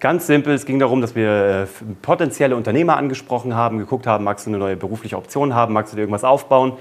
Ganz 0.02 0.28
simpel, 0.28 0.54
es 0.54 0.66
ging 0.66 0.78
darum, 0.78 1.00
dass 1.00 1.16
wir 1.16 1.30
äh, 1.30 1.66
potenzielle 2.02 2.56
Unternehmer 2.58 2.98
angesprochen 2.98 3.56
haben, 3.56 3.78
geguckt 3.78 4.06
haben, 4.06 4.26
magst 4.26 4.46
du 4.46 4.50
eine 4.50 4.58
neue 4.58 4.76
berufliche 4.76 5.16
Option 5.18 5.56
haben, 5.56 5.74
magst 5.74 5.94
du 5.94 5.96
dir 5.96 6.02
irgendwas 6.02 6.26
aufbauen. 6.26 6.74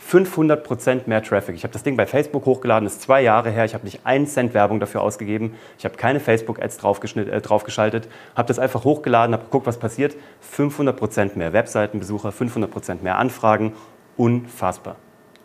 500% 0.00 1.02
mehr 1.06 1.22
Traffic. 1.22 1.54
Ich 1.54 1.64
habe 1.64 1.72
das 1.72 1.82
Ding 1.82 1.96
bei 1.96 2.06
Facebook 2.06 2.44
hochgeladen, 2.44 2.86
ist 2.86 3.02
zwei 3.02 3.22
Jahre 3.22 3.50
her. 3.50 3.64
Ich 3.64 3.74
habe 3.74 3.84
nicht 3.84 4.00
einen 4.04 4.26
Cent 4.26 4.54
Werbung 4.54 4.78
dafür 4.78 5.02
ausgegeben. 5.02 5.54
Ich 5.78 5.84
habe 5.84 5.96
keine 5.96 6.20
Facebook-Ads 6.20 6.76
äh, 6.76 7.40
draufgeschaltet. 7.40 8.08
Habe 8.36 8.48
das 8.48 8.58
einfach 8.58 8.84
hochgeladen, 8.84 9.34
habe 9.34 9.44
geguckt, 9.44 9.66
was 9.66 9.78
passiert. 9.78 10.14
500% 10.56 11.36
mehr 11.36 11.52
Webseitenbesucher, 11.52 12.30
500% 12.30 13.02
mehr 13.02 13.18
Anfragen. 13.18 13.72
Unfassbar. 14.16 14.96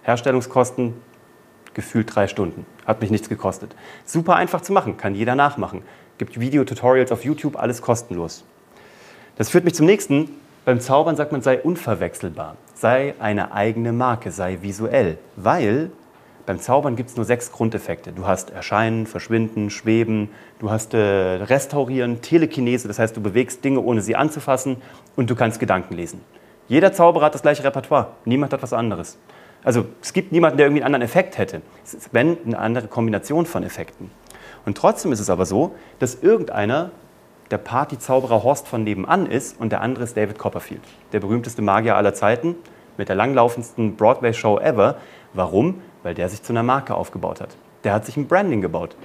Herstellungskosten 0.03 0.93
gefühlt 1.73 2.13
drei 2.13 2.27
Stunden. 2.27 2.65
Hat 2.85 3.01
mich 3.01 3.11
nichts 3.11 3.29
gekostet. 3.29 3.75
Super 4.05 4.35
einfach 4.35 4.61
zu 4.61 4.73
machen, 4.73 4.97
kann 4.97 5.15
jeder 5.15 5.35
nachmachen. 5.35 5.83
Gibt 6.17 6.39
Videotutorials 6.39 7.11
auf 7.11 7.23
YouTube, 7.23 7.57
alles 7.57 7.81
kostenlos. 7.81 8.43
Das 9.37 9.49
führt 9.49 9.63
mich 9.63 9.73
zum 9.73 9.85
nächsten. 9.85 10.29
Beim 10.65 10.79
Zaubern 10.79 11.15
sagt 11.15 11.31
man, 11.31 11.41
sei 11.41 11.59
unverwechselbar, 11.59 12.55
sei 12.81 13.13
eine 13.19 13.53
eigene 13.53 13.93
Marke, 13.93 14.31
sei 14.31 14.57
visuell, 14.63 15.19
weil 15.35 15.91
beim 16.47 16.59
Zaubern 16.59 16.95
gibt 16.95 17.11
es 17.11 17.15
nur 17.15 17.25
sechs 17.25 17.51
Grundeffekte. 17.51 18.11
Du 18.11 18.25
hast 18.25 18.49
Erscheinen, 18.49 19.05
Verschwinden, 19.05 19.69
Schweben, 19.69 20.29
du 20.57 20.71
hast 20.71 20.95
äh, 20.95 20.97
Restaurieren, 20.97 22.23
Telekinese, 22.23 22.87
das 22.87 22.97
heißt, 22.97 23.15
du 23.15 23.21
bewegst 23.21 23.63
Dinge, 23.63 23.81
ohne 23.81 24.01
sie 24.01 24.15
anzufassen 24.15 24.77
und 25.15 25.29
du 25.29 25.35
kannst 25.35 25.59
Gedanken 25.59 25.93
lesen. 25.93 26.21
Jeder 26.67 26.91
Zauberer 26.91 27.25
hat 27.25 27.35
das 27.35 27.43
gleiche 27.43 27.63
Repertoire, 27.63 28.07
niemand 28.25 28.51
hat 28.51 28.63
was 28.63 28.73
anderes. 28.73 29.19
Also 29.63 29.85
es 30.01 30.11
gibt 30.11 30.31
niemanden, 30.31 30.57
der 30.57 30.65
irgendwie 30.65 30.81
einen 30.81 30.95
anderen 30.95 31.05
Effekt 31.07 31.37
hätte. 31.37 31.61
Es 31.83 31.93
ist, 31.93 32.09
wenn, 32.13 32.35
eine 32.43 32.57
andere 32.57 32.87
Kombination 32.87 33.45
von 33.45 33.61
Effekten. 33.61 34.09
Und 34.65 34.75
trotzdem 34.75 35.11
ist 35.11 35.19
es 35.19 35.29
aber 35.29 35.45
so, 35.45 35.75
dass 35.99 36.15
irgendeiner 36.15 36.89
der 37.51 37.59
Partyzauberer 37.59 38.43
Horst 38.43 38.67
von 38.67 38.83
nebenan 38.83 39.27
ist 39.27 39.59
und 39.59 39.71
der 39.71 39.81
andere 39.81 40.05
ist 40.05 40.17
David 40.17 40.39
Copperfield, 40.39 40.81
der 41.11 41.19
berühmteste 41.19 41.61
Magier 41.61 41.95
aller 41.95 42.15
Zeiten 42.15 42.55
mit 43.01 43.09
der 43.09 43.15
langlaufendsten 43.15 43.95
Broadway-Show 43.95 44.59
ever. 44.59 44.97
Warum? 45.33 45.81
Weil 46.03 46.13
der 46.13 46.29
sich 46.29 46.43
zu 46.43 46.53
einer 46.53 46.61
Marke 46.61 46.93
aufgebaut 46.93 47.41
hat. 47.41 47.57
Der 47.83 47.93
hat 47.93 48.05
sich 48.05 48.15
ein 48.15 48.27
Branding 48.27 48.61
gebaut. 48.61 48.95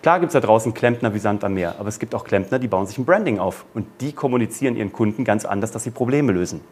Klar 0.00 0.20
gibt 0.20 0.30
es 0.30 0.32
da 0.32 0.40
draußen 0.40 0.72
Klempner 0.72 1.12
wie 1.12 1.18
Sand 1.18 1.44
am 1.44 1.52
Meer, 1.52 1.74
aber 1.78 1.90
es 1.90 1.98
gibt 1.98 2.14
auch 2.14 2.24
Klempner, 2.24 2.58
die 2.58 2.66
bauen 2.66 2.86
sich 2.86 2.96
ein 2.96 3.04
Branding 3.04 3.38
auf 3.38 3.66
und 3.74 3.86
die 4.00 4.14
kommunizieren 4.14 4.74
ihren 4.74 4.90
Kunden 4.90 5.24
ganz 5.24 5.44
anders, 5.44 5.70
dass 5.70 5.84
sie 5.84 5.90
Probleme 5.90 6.32
lösen. 6.32 6.62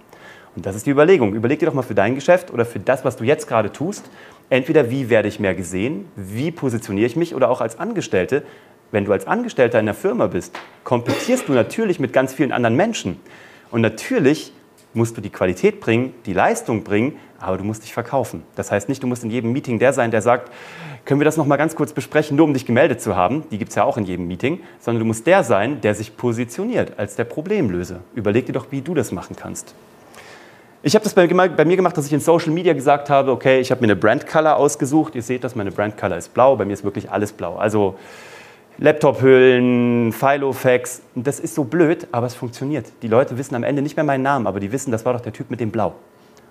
Und 0.56 0.64
das 0.64 0.74
ist 0.74 0.86
die 0.86 0.90
Überlegung. 0.90 1.34
Überleg 1.34 1.58
dir 1.58 1.66
doch 1.66 1.74
mal 1.74 1.82
für 1.82 1.94
dein 1.94 2.14
Geschäft 2.14 2.50
oder 2.50 2.64
für 2.64 2.80
das, 2.80 3.04
was 3.04 3.16
du 3.16 3.24
jetzt 3.24 3.46
gerade 3.46 3.70
tust, 3.70 4.10
entweder 4.48 4.88
wie 4.88 5.10
werde 5.10 5.28
ich 5.28 5.38
mehr 5.38 5.54
gesehen, 5.54 6.06
wie 6.16 6.50
positioniere 6.50 7.06
ich 7.06 7.14
mich 7.14 7.34
oder 7.34 7.50
auch 7.50 7.60
als 7.60 7.78
Angestellte, 7.78 8.42
wenn 8.90 9.04
du 9.04 9.12
als 9.12 9.26
Angestellter 9.26 9.78
in 9.78 9.84
der 9.84 9.94
Firma 9.94 10.28
bist, 10.28 10.58
kompetierst 10.84 11.46
du 11.46 11.52
natürlich 11.52 12.00
mit 12.00 12.14
ganz 12.14 12.32
vielen 12.32 12.52
anderen 12.52 12.74
Menschen. 12.74 13.20
Und 13.70 13.82
natürlich 13.82 14.54
musst 14.94 15.16
du 15.16 15.20
die 15.20 15.30
Qualität 15.30 15.80
bringen, 15.80 16.14
die 16.26 16.32
Leistung 16.32 16.82
bringen, 16.82 17.16
aber 17.38 17.56
du 17.56 17.64
musst 17.64 17.82
dich 17.84 17.94
verkaufen. 17.94 18.42
Das 18.54 18.70
heißt 18.70 18.88
nicht, 18.88 19.02
du 19.02 19.06
musst 19.06 19.24
in 19.24 19.30
jedem 19.30 19.52
Meeting 19.52 19.78
der 19.78 19.92
sein, 19.92 20.10
der 20.10 20.22
sagt, 20.22 20.50
können 21.04 21.20
wir 21.20 21.24
das 21.24 21.36
noch 21.36 21.46
mal 21.46 21.56
ganz 21.56 21.74
kurz 21.74 21.92
besprechen, 21.92 22.36
nur 22.36 22.46
um 22.46 22.52
dich 22.52 22.66
gemeldet 22.66 23.00
zu 23.00 23.16
haben. 23.16 23.44
Die 23.50 23.58
gibt 23.58 23.70
es 23.70 23.76
ja 23.76 23.84
auch 23.84 23.96
in 23.96 24.04
jedem 24.04 24.28
Meeting. 24.28 24.60
Sondern 24.80 25.00
du 25.00 25.06
musst 25.06 25.26
der 25.26 25.42
sein, 25.44 25.80
der 25.80 25.94
sich 25.94 26.16
positioniert 26.16 26.98
als 26.98 27.16
der 27.16 27.24
Problemlöser. 27.24 28.00
Überleg 28.14 28.46
dir 28.46 28.52
doch, 28.52 28.66
wie 28.70 28.82
du 28.82 28.94
das 28.94 29.10
machen 29.10 29.34
kannst. 29.36 29.74
Ich 30.82 30.94
habe 30.94 31.02
das 31.02 31.14
bei, 31.14 31.26
bei, 31.26 31.64
mir 31.64 31.76
gemacht, 31.76 31.96
dass 31.96 32.06
ich 32.06 32.12
in 32.12 32.20
Social 32.20 32.52
Media 32.52 32.72
gesagt 32.72 33.10
habe, 33.10 33.32
okay, 33.32 33.60
ich 33.60 33.70
habe 33.70 33.80
mir 33.80 33.86
eine 33.86 33.96
Brand 33.96 34.26
Color 34.26 34.56
ausgesucht. 34.56 35.14
Ihr 35.14 35.22
seht, 35.22 35.44
dass 35.44 35.54
meine 35.54 35.70
Brand 35.70 35.96
Color 35.96 36.16
ist 36.16 36.32
blau. 36.32 36.56
Bei 36.56 36.64
mir 36.64 36.72
ist 36.72 36.84
wirklich 36.84 37.10
alles 37.10 37.32
blau. 37.32 37.56
Also 37.56 37.98
Laptop-Hüllen, 38.82 40.10
Filofax. 40.10 41.02
Das 41.14 41.38
ist 41.38 41.54
so 41.54 41.64
blöd, 41.64 42.08
aber 42.12 42.26
es 42.26 42.34
funktioniert. 42.34 42.86
Die 43.02 43.08
Leute 43.08 43.36
wissen 43.36 43.54
am 43.54 43.62
Ende 43.62 43.82
nicht 43.82 43.94
mehr 43.94 44.06
meinen 44.06 44.22
Namen, 44.22 44.46
aber 44.46 44.58
die 44.58 44.72
wissen, 44.72 44.90
das 44.90 45.04
war 45.04 45.12
doch 45.12 45.20
der 45.20 45.34
Typ 45.34 45.50
mit 45.50 45.60
dem 45.60 45.70
Blau. 45.70 45.92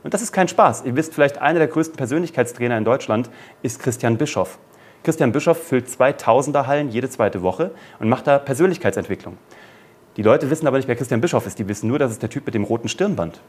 Und 0.03 0.13
das 0.13 0.21
ist 0.21 0.31
kein 0.31 0.48
Spaß. 0.48 0.83
Ihr 0.86 0.95
wisst 0.95 1.15
vielleicht, 1.15 1.39
einer 1.39 1.57
der 1.57 1.67
größten 1.67 1.98
Persönlichkeitstrainer 1.98 2.77
in 2.77 2.86
Deutschland 2.86 3.31
ist 3.63 3.81
Christian 3.81 4.19
Bischoff. 4.19 4.59
Christian 5.03 5.31
Bischoff 5.31 5.57
füllt 5.57 5.88
2000er 5.88 6.67
Hallen 6.67 6.89
jede 6.89 7.09
zweite 7.09 7.41
Woche 7.41 7.71
und 7.98 8.09
macht 8.09 8.27
da 8.27 8.38
Persönlichkeitsentwicklung. 8.38 9.39
Die 10.15 10.21
Leute 10.21 10.51
wissen 10.51 10.67
aber 10.67 10.77
nicht, 10.77 10.88
wer 10.88 10.95
Christian 10.95 11.21
Bischoff 11.21 11.48
ist. 11.48 11.57
Die 11.57 11.67
wissen 11.67 11.88
nur, 11.88 11.98
dass 11.98 12.12
es 12.12 12.19
der 12.19 12.29
Typ 12.29 12.45
mit 12.45 12.53
dem 12.53 12.63
roten 12.63 12.89
Stirnband. 12.89 13.41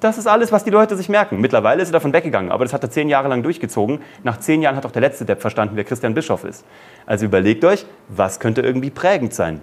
Das 0.00 0.16
ist 0.16 0.28
alles, 0.28 0.52
was 0.52 0.62
die 0.62 0.70
Leute 0.70 0.96
sich 0.96 1.08
merken. 1.08 1.40
Mittlerweile 1.40 1.82
ist 1.82 1.88
er 1.88 1.94
davon 1.94 2.12
weggegangen, 2.12 2.52
aber 2.52 2.64
das 2.64 2.72
hat 2.72 2.84
er 2.84 2.90
zehn 2.90 3.08
Jahre 3.08 3.26
lang 3.26 3.42
durchgezogen. 3.42 4.00
Nach 4.22 4.38
zehn 4.38 4.62
Jahren 4.62 4.76
hat 4.76 4.86
auch 4.86 4.92
der 4.92 5.02
letzte 5.02 5.24
Depp 5.24 5.40
verstanden, 5.40 5.74
wer 5.74 5.82
Christian 5.82 6.14
Bischoff 6.14 6.44
ist. 6.44 6.64
Also 7.04 7.24
überlegt 7.24 7.64
euch, 7.64 7.84
was 8.08 8.38
könnte 8.38 8.60
irgendwie 8.60 8.90
prägend 8.90 9.34
sein. 9.34 9.60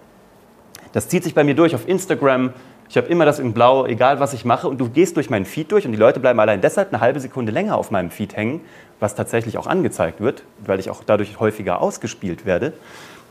Das 0.91 1.07
zieht 1.07 1.23
sich 1.23 1.33
bei 1.33 1.45
mir 1.45 1.55
durch 1.55 1.73
auf 1.73 1.87
Instagram. 1.87 2.51
Ich 2.89 2.97
habe 2.97 3.07
immer 3.07 3.23
das 3.23 3.39
in 3.39 3.53
Blau, 3.53 3.85
egal 3.85 4.19
was 4.19 4.33
ich 4.33 4.43
mache. 4.43 4.67
Und 4.67 4.77
du 4.77 4.89
gehst 4.89 5.15
durch 5.15 5.29
meinen 5.29 5.45
Feed 5.45 5.71
durch 5.71 5.85
und 5.85 5.93
die 5.93 5.97
Leute 5.97 6.19
bleiben 6.19 6.39
allein 6.41 6.59
deshalb 6.59 6.91
eine 6.91 6.99
halbe 6.99 7.21
Sekunde 7.21 7.53
länger 7.53 7.77
auf 7.77 7.89
meinem 7.89 8.09
Feed 8.09 8.35
hängen, 8.35 8.59
was 8.99 9.15
tatsächlich 9.15 9.57
auch 9.57 9.67
angezeigt 9.67 10.19
wird, 10.19 10.43
weil 10.65 10.81
ich 10.81 10.89
auch 10.89 11.01
dadurch 11.05 11.39
häufiger 11.39 11.81
ausgespielt 11.81 12.45
werde. 12.45 12.73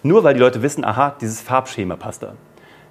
Nur 0.02 0.24
weil 0.24 0.32
die 0.32 0.40
Leute 0.40 0.62
wissen, 0.62 0.86
aha, 0.86 1.14
dieses 1.20 1.42
Farbschema 1.42 1.96
passt 1.96 2.22
da. 2.22 2.32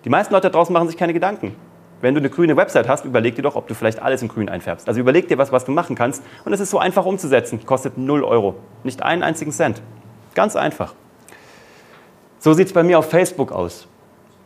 Die 0.05 0.09
meisten 0.09 0.33
Leute 0.33 0.49
da 0.49 0.57
draußen 0.57 0.71
machen 0.71 0.87
sich 0.87 0.97
keine 0.97 1.13
Gedanken 1.13 1.55
wenn 2.03 2.15
du 2.15 2.19
eine 2.19 2.29
grüne 2.29 2.57
Website 2.57 2.89
hast, 2.89 3.05
überleg 3.05 3.35
dir 3.35 3.43
doch, 3.43 3.55
ob 3.55 3.69
du 3.69 3.73
vielleicht 3.73 4.01
alles 4.01 4.21
in 4.21 4.27
grün 4.27 4.49
einfärbst. 4.49 4.89
Also 4.89 4.99
überleg 4.99 5.29
dir 5.29 5.37
was, 5.37 5.53
was 5.53 5.63
du 5.63 5.71
machen 5.71 5.95
kannst. 5.95 6.21
Und 6.43 6.51
es 6.51 6.59
ist 6.59 6.69
so 6.69 6.77
einfach 6.77 7.05
umzusetzen. 7.05 7.65
Kostet 7.65 7.97
0 7.97 8.25
Euro. 8.25 8.55
Nicht 8.83 9.01
einen 9.01 9.23
einzigen 9.23 9.53
Cent. 9.53 9.81
Ganz 10.35 10.57
einfach. 10.57 10.95
So 12.39 12.51
sieht 12.51 12.67
es 12.67 12.73
bei 12.73 12.83
mir 12.83 12.99
auf 12.99 13.09
Facebook 13.09 13.53
aus. 13.53 13.87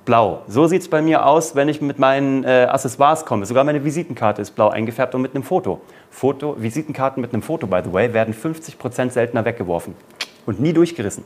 Blau. 0.05 0.43
So 0.47 0.67
sieht 0.67 0.83
es 0.83 0.87
bei 0.87 1.01
mir 1.01 1.25
aus, 1.25 1.55
wenn 1.55 1.67
ich 1.67 1.81
mit 1.81 1.97
meinen 1.97 2.43
äh, 2.43 2.67
Accessoires 2.69 3.25
komme. 3.25 3.47
Sogar 3.47 3.63
meine 3.63 3.83
Visitenkarte 3.83 4.39
ist 4.39 4.51
blau 4.51 4.69
eingefärbt 4.69 5.15
und 5.15 5.23
mit 5.23 5.33
einem 5.33 5.43
Foto. 5.43 5.81
Foto. 6.11 6.57
Visitenkarten 6.59 7.21
mit 7.21 7.33
einem 7.33 7.41
Foto, 7.41 7.65
by 7.65 7.81
the 7.83 7.91
way, 7.91 8.13
werden 8.13 8.35
50% 8.35 9.09
seltener 9.09 9.45
weggeworfen. 9.45 9.95
Und 10.45 10.59
nie 10.59 10.73
durchgerissen. 10.73 11.23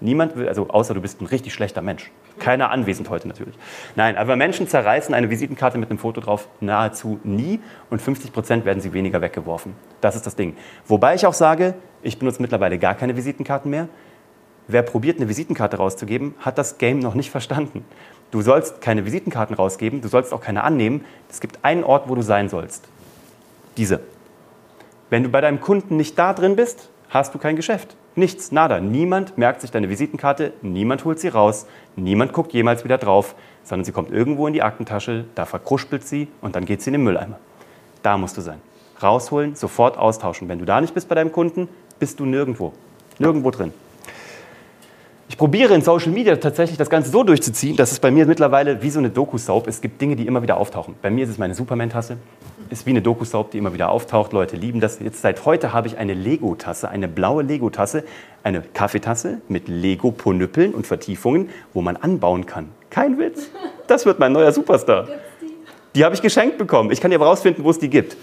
Niemand 0.00 0.36
will, 0.36 0.48
also 0.48 0.68
außer 0.68 0.94
du 0.94 1.00
bist 1.00 1.20
ein 1.20 1.26
richtig 1.26 1.52
schlechter 1.52 1.82
Mensch. 1.82 2.10
Keiner 2.38 2.70
anwesend 2.70 3.10
heute 3.10 3.26
natürlich. 3.26 3.56
Nein, 3.96 4.16
aber 4.16 4.36
Menschen 4.36 4.68
zerreißen 4.68 5.12
eine 5.12 5.28
Visitenkarte 5.28 5.76
mit 5.76 5.90
einem 5.90 5.98
Foto 5.98 6.20
drauf 6.20 6.48
nahezu 6.60 7.18
nie 7.24 7.60
und 7.90 8.00
50 8.00 8.32
Prozent 8.32 8.64
werden 8.64 8.80
sie 8.80 8.92
weniger 8.92 9.20
weggeworfen. 9.20 9.74
Das 10.00 10.14
ist 10.14 10.24
das 10.24 10.36
Ding. 10.36 10.56
Wobei 10.86 11.16
ich 11.16 11.26
auch 11.26 11.34
sage, 11.34 11.74
ich 12.02 12.18
benutze 12.18 12.40
mittlerweile 12.40 12.78
gar 12.78 12.94
keine 12.94 13.16
Visitenkarten 13.16 13.70
mehr. 13.70 13.88
Wer 14.68 14.82
probiert, 14.82 15.16
eine 15.18 15.28
Visitenkarte 15.28 15.78
rauszugeben, 15.78 16.34
hat 16.38 16.58
das 16.58 16.78
Game 16.78 17.00
noch 17.00 17.14
nicht 17.14 17.30
verstanden. 17.30 17.84
Du 18.30 18.42
sollst 18.42 18.80
keine 18.80 19.04
Visitenkarten 19.04 19.56
rausgeben, 19.56 20.00
du 20.00 20.08
sollst 20.08 20.32
auch 20.32 20.42
keine 20.42 20.62
annehmen. 20.62 21.04
Es 21.30 21.40
gibt 21.40 21.64
einen 21.64 21.82
Ort, 21.82 22.08
wo 22.08 22.14
du 22.14 22.22
sein 22.22 22.48
sollst. 22.48 22.86
Diese. 23.78 24.00
Wenn 25.10 25.22
du 25.22 25.30
bei 25.30 25.40
deinem 25.40 25.60
Kunden 25.60 25.96
nicht 25.96 26.18
da 26.18 26.34
drin 26.34 26.54
bist, 26.54 26.90
hast 27.08 27.34
du 27.34 27.38
kein 27.38 27.56
Geschäft. 27.56 27.96
Nichts, 28.18 28.50
nada. 28.50 28.80
Niemand 28.80 29.38
merkt 29.38 29.60
sich 29.60 29.70
deine 29.70 29.88
Visitenkarte, 29.88 30.52
niemand 30.60 31.04
holt 31.04 31.20
sie 31.20 31.28
raus, 31.28 31.66
niemand 31.94 32.32
guckt 32.32 32.52
jemals 32.52 32.82
wieder 32.82 32.98
drauf, 32.98 33.36
sondern 33.62 33.84
sie 33.84 33.92
kommt 33.92 34.10
irgendwo 34.10 34.48
in 34.48 34.52
die 34.52 34.62
Aktentasche, 34.64 35.26
da 35.36 35.44
verkruspelt 35.44 36.04
sie 36.04 36.26
und 36.40 36.56
dann 36.56 36.64
geht 36.64 36.82
sie 36.82 36.88
in 36.88 36.94
den 36.94 37.04
Mülleimer. 37.04 37.38
Da 38.02 38.18
musst 38.18 38.36
du 38.36 38.40
sein. 38.40 38.60
Rausholen, 39.00 39.54
sofort 39.54 39.96
austauschen. 39.96 40.48
Wenn 40.48 40.58
du 40.58 40.64
da 40.64 40.80
nicht 40.80 40.94
bist 40.94 41.08
bei 41.08 41.14
deinem 41.14 41.30
Kunden, 41.30 41.68
bist 42.00 42.18
du 42.18 42.26
nirgendwo. 42.26 42.72
Nirgendwo 43.20 43.52
drin. 43.52 43.72
Ich 45.38 45.40
probiere 45.40 45.72
in 45.72 45.82
Social 45.82 46.10
Media 46.10 46.34
tatsächlich 46.34 46.78
das 46.78 46.90
Ganze 46.90 47.12
so 47.12 47.22
durchzuziehen, 47.22 47.76
dass 47.76 47.92
es 47.92 48.00
bei 48.00 48.10
mir 48.10 48.26
mittlerweile 48.26 48.82
wie 48.82 48.90
so 48.90 48.98
eine 48.98 49.08
Doku-Soap, 49.08 49.68
es 49.68 49.80
gibt 49.80 50.00
Dinge, 50.00 50.16
die 50.16 50.26
immer 50.26 50.42
wieder 50.42 50.56
auftauchen. 50.56 50.96
Bei 51.00 51.10
mir 51.10 51.22
ist 51.22 51.30
es 51.30 51.38
meine 51.38 51.54
Superman-Tasse, 51.54 52.16
ist 52.70 52.86
wie 52.86 52.90
eine 52.90 53.02
Doku-Soap, 53.02 53.52
die 53.52 53.58
immer 53.58 53.72
wieder 53.72 53.90
auftaucht. 53.90 54.32
Leute 54.32 54.56
lieben 54.56 54.80
das. 54.80 54.98
Jetzt 54.98 55.22
seit 55.22 55.44
heute 55.44 55.72
habe 55.72 55.86
ich 55.86 55.96
eine 55.96 56.12
Lego-Tasse, 56.12 56.88
eine 56.88 57.06
blaue 57.06 57.44
Lego-Tasse, 57.44 58.02
eine 58.42 58.62
Kaffeetasse 58.62 59.40
mit 59.46 59.68
Lego-Ponüppeln 59.68 60.74
und 60.74 60.88
Vertiefungen, 60.88 61.50
wo 61.72 61.82
man 61.82 61.94
anbauen 61.94 62.44
kann. 62.44 62.70
Kein 62.90 63.16
Witz. 63.20 63.48
Das 63.86 64.06
wird 64.06 64.18
mein 64.18 64.32
neuer 64.32 64.50
Superstar. 64.50 65.06
Die, 65.94 66.04
habe 66.04 66.16
ich 66.16 66.20
geschenkt 66.20 66.58
bekommen. 66.58 66.90
Ich 66.90 67.00
kann 67.00 67.12
dir 67.12 67.16
aber 67.16 67.26
rausfinden, 67.26 67.62
wo 67.62 67.70
es 67.70 67.78
die 67.78 67.90
gibt. 67.90 68.16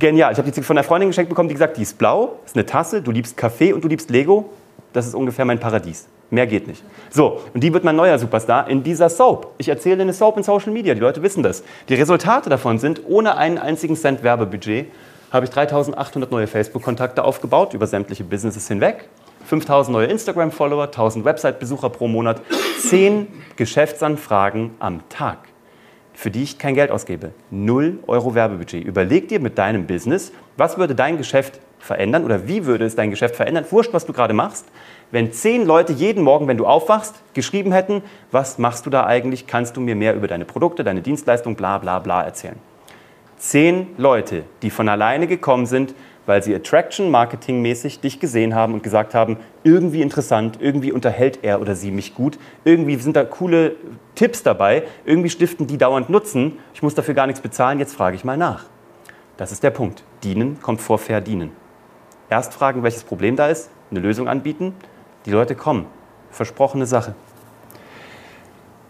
Genial. 0.00 0.32
Ich 0.32 0.38
habe 0.38 0.50
die 0.50 0.62
von 0.62 0.76
einer 0.76 0.82
Freundin 0.82 1.10
geschenkt 1.10 1.28
bekommen, 1.28 1.48
die 1.48 1.54
gesagt, 1.54 1.76
die 1.76 1.82
ist 1.82 1.96
blau, 1.96 2.40
ist 2.44 2.56
eine 2.56 2.66
Tasse, 2.66 3.02
du 3.02 3.12
liebst 3.12 3.36
Kaffee 3.36 3.72
und 3.72 3.84
du 3.84 3.86
liebst 3.86 4.10
Lego. 4.10 4.50
Das 4.94 5.06
ist 5.08 5.14
ungefähr 5.14 5.44
mein 5.44 5.58
Paradies. 5.58 6.06
Mehr 6.30 6.46
geht 6.46 6.68
nicht. 6.68 6.82
So, 7.10 7.40
und 7.52 7.62
die 7.62 7.72
wird 7.74 7.84
mein 7.84 7.96
neuer 7.96 8.16
Superstar 8.16 8.68
in 8.70 8.82
dieser 8.82 9.08
Soap. 9.08 9.52
Ich 9.58 9.68
erzähle 9.68 10.02
eine 10.02 10.12
Soap 10.12 10.36
in 10.36 10.44
Social 10.44 10.72
Media, 10.72 10.94
die 10.94 11.00
Leute 11.00 11.20
wissen 11.20 11.42
das. 11.42 11.64
Die 11.88 11.94
Resultate 11.94 12.48
davon 12.48 12.78
sind, 12.78 13.02
ohne 13.06 13.36
einen 13.36 13.58
einzigen 13.58 13.96
Cent 13.96 14.22
Werbebudget 14.22 14.86
habe 15.32 15.46
ich 15.46 15.50
3800 15.50 16.30
neue 16.30 16.46
Facebook-Kontakte 16.46 17.24
aufgebaut, 17.24 17.74
über 17.74 17.88
sämtliche 17.88 18.22
Businesses 18.22 18.68
hinweg. 18.68 19.08
5000 19.46 19.92
neue 19.92 20.06
Instagram-Follower, 20.06 20.84
1000 20.84 21.24
Website-Besucher 21.24 21.90
pro 21.90 22.06
Monat, 22.06 22.40
10 22.78 23.26
Geschäftsanfragen 23.56 24.70
am 24.78 25.00
Tag, 25.08 25.38
für 26.12 26.30
die 26.30 26.44
ich 26.44 26.58
kein 26.58 26.76
Geld 26.76 26.92
ausgebe. 26.92 27.32
0 27.50 27.98
Euro 28.06 28.36
Werbebudget. 28.36 28.84
Überleg 28.84 29.26
dir 29.26 29.40
mit 29.40 29.58
deinem 29.58 29.88
Business, 29.88 30.30
was 30.56 30.78
würde 30.78 30.94
dein 30.94 31.18
Geschäft 31.18 31.58
verändern 31.84 32.24
oder 32.24 32.48
wie 32.48 32.64
würde 32.64 32.84
es 32.84 32.96
dein 32.96 33.10
Geschäft 33.10 33.36
verändern? 33.36 33.66
Wurscht, 33.70 33.92
was 33.92 34.06
du 34.06 34.12
gerade 34.12 34.32
machst. 34.32 34.66
Wenn 35.10 35.32
zehn 35.32 35.66
Leute 35.66 35.92
jeden 35.92 36.22
Morgen, 36.22 36.48
wenn 36.48 36.56
du 36.56 36.66
aufwachst, 36.66 37.14
geschrieben 37.34 37.72
hätten, 37.72 38.02
was 38.30 38.58
machst 38.58 38.86
du 38.86 38.90
da 38.90 39.06
eigentlich? 39.06 39.46
Kannst 39.46 39.76
du 39.76 39.80
mir 39.80 39.94
mehr 39.94 40.14
über 40.14 40.26
deine 40.26 40.44
Produkte, 40.44 40.82
deine 40.82 41.02
Dienstleistung, 41.02 41.56
bla 41.56 41.78
bla 41.78 41.98
bla 41.98 42.22
erzählen? 42.22 42.56
Zehn 43.36 43.88
Leute, 43.98 44.44
die 44.62 44.70
von 44.70 44.88
alleine 44.88 45.26
gekommen 45.26 45.66
sind, 45.66 45.94
weil 46.24 46.42
sie 46.42 46.54
Attraction 46.54 47.10
Marketing 47.10 47.60
mäßig 47.60 48.00
dich 48.00 48.18
gesehen 48.18 48.54
haben 48.54 48.72
und 48.72 48.82
gesagt 48.82 49.14
haben, 49.14 49.36
irgendwie 49.62 50.00
interessant, 50.00 50.58
irgendwie 50.60 50.90
unterhält 50.90 51.40
er 51.42 51.60
oder 51.60 51.76
sie 51.76 51.90
mich 51.90 52.14
gut, 52.14 52.38
irgendwie 52.64 52.96
sind 52.96 53.14
da 53.14 53.24
coole 53.24 53.76
Tipps 54.14 54.42
dabei, 54.42 54.84
irgendwie 55.04 55.28
stiften 55.28 55.66
die 55.66 55.76
dauernd 55.76 56.08
Nutzen, 56.08 56.58
ich 56.72 56.82
muss 56.82 56.94
dafür 56.94 57.12
gar 57.12 57.26
nichts 57.26 57.42
bezahlen, 57.42 57.78
jetzt 57.78 57.94
frage 57.94 58.16
ich 58.16 58.24
mal 58.24 58.38
nach. 58.38 58.64
Das 59.36 59.52
ist 59.52 59.62
der 59.62 59.70
Punkt. 59.70 60.04
Dienen 60.22 60.62
kommt 60.62 60.80
vor 60.80 60.98
verdienen. 60.98 61.50
Erst 62.30 62.54
fragen, 62.54 62.82
welches 62.82 63.04
Problem 63.04 63.36
da 63.36 63.48
ist, 63.48 63.70
eine 63.90 64.00
Lösung 64.00 64.28
anbieten, 64.28 64.74
die 65.26 65.30
Leute 65.30 65.54
kommen. 65.54 65.86
Versprochene 66.30 66.86
Sache. 66.86 67.14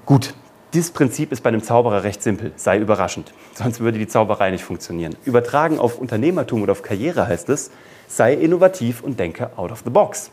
Gut, 0.07 0.35
dieses 0.75 0.91
Prinzip 0.91 1.31
ist 1.31 1.43
bei 1.43 1.49
einem 1.49 1.63
Zauberer 1.63 2.05
recht 2.05 2.23
simpel, 2.23 2.53
sei 2.57 2.79
überraschend, 2.79 3.33
sonst 3.55 3.81
würde 3.81 3.99
die 3.99 4.09
Zauberei 4.09 4.51
nicht 4.51 4.65
funktionieren. 4.65 5.15
Übertragen 5.25 5.79
auf 5.79 5.99
Unternehmertum 5.99 6.63
oder 6.63 6.73
auf 6.73 6.83
Karriere 6.83 7.29
heißt 7.29 7.49
es, 7.49 7.71
sei 8.09 8.35
innovativ 8.35 9.03
und 9.03 9.19
denke 9.21 9.51
out 9.57 9.71
of 9.71 9.83
the 9.85 9.91
box. 9.91 10.31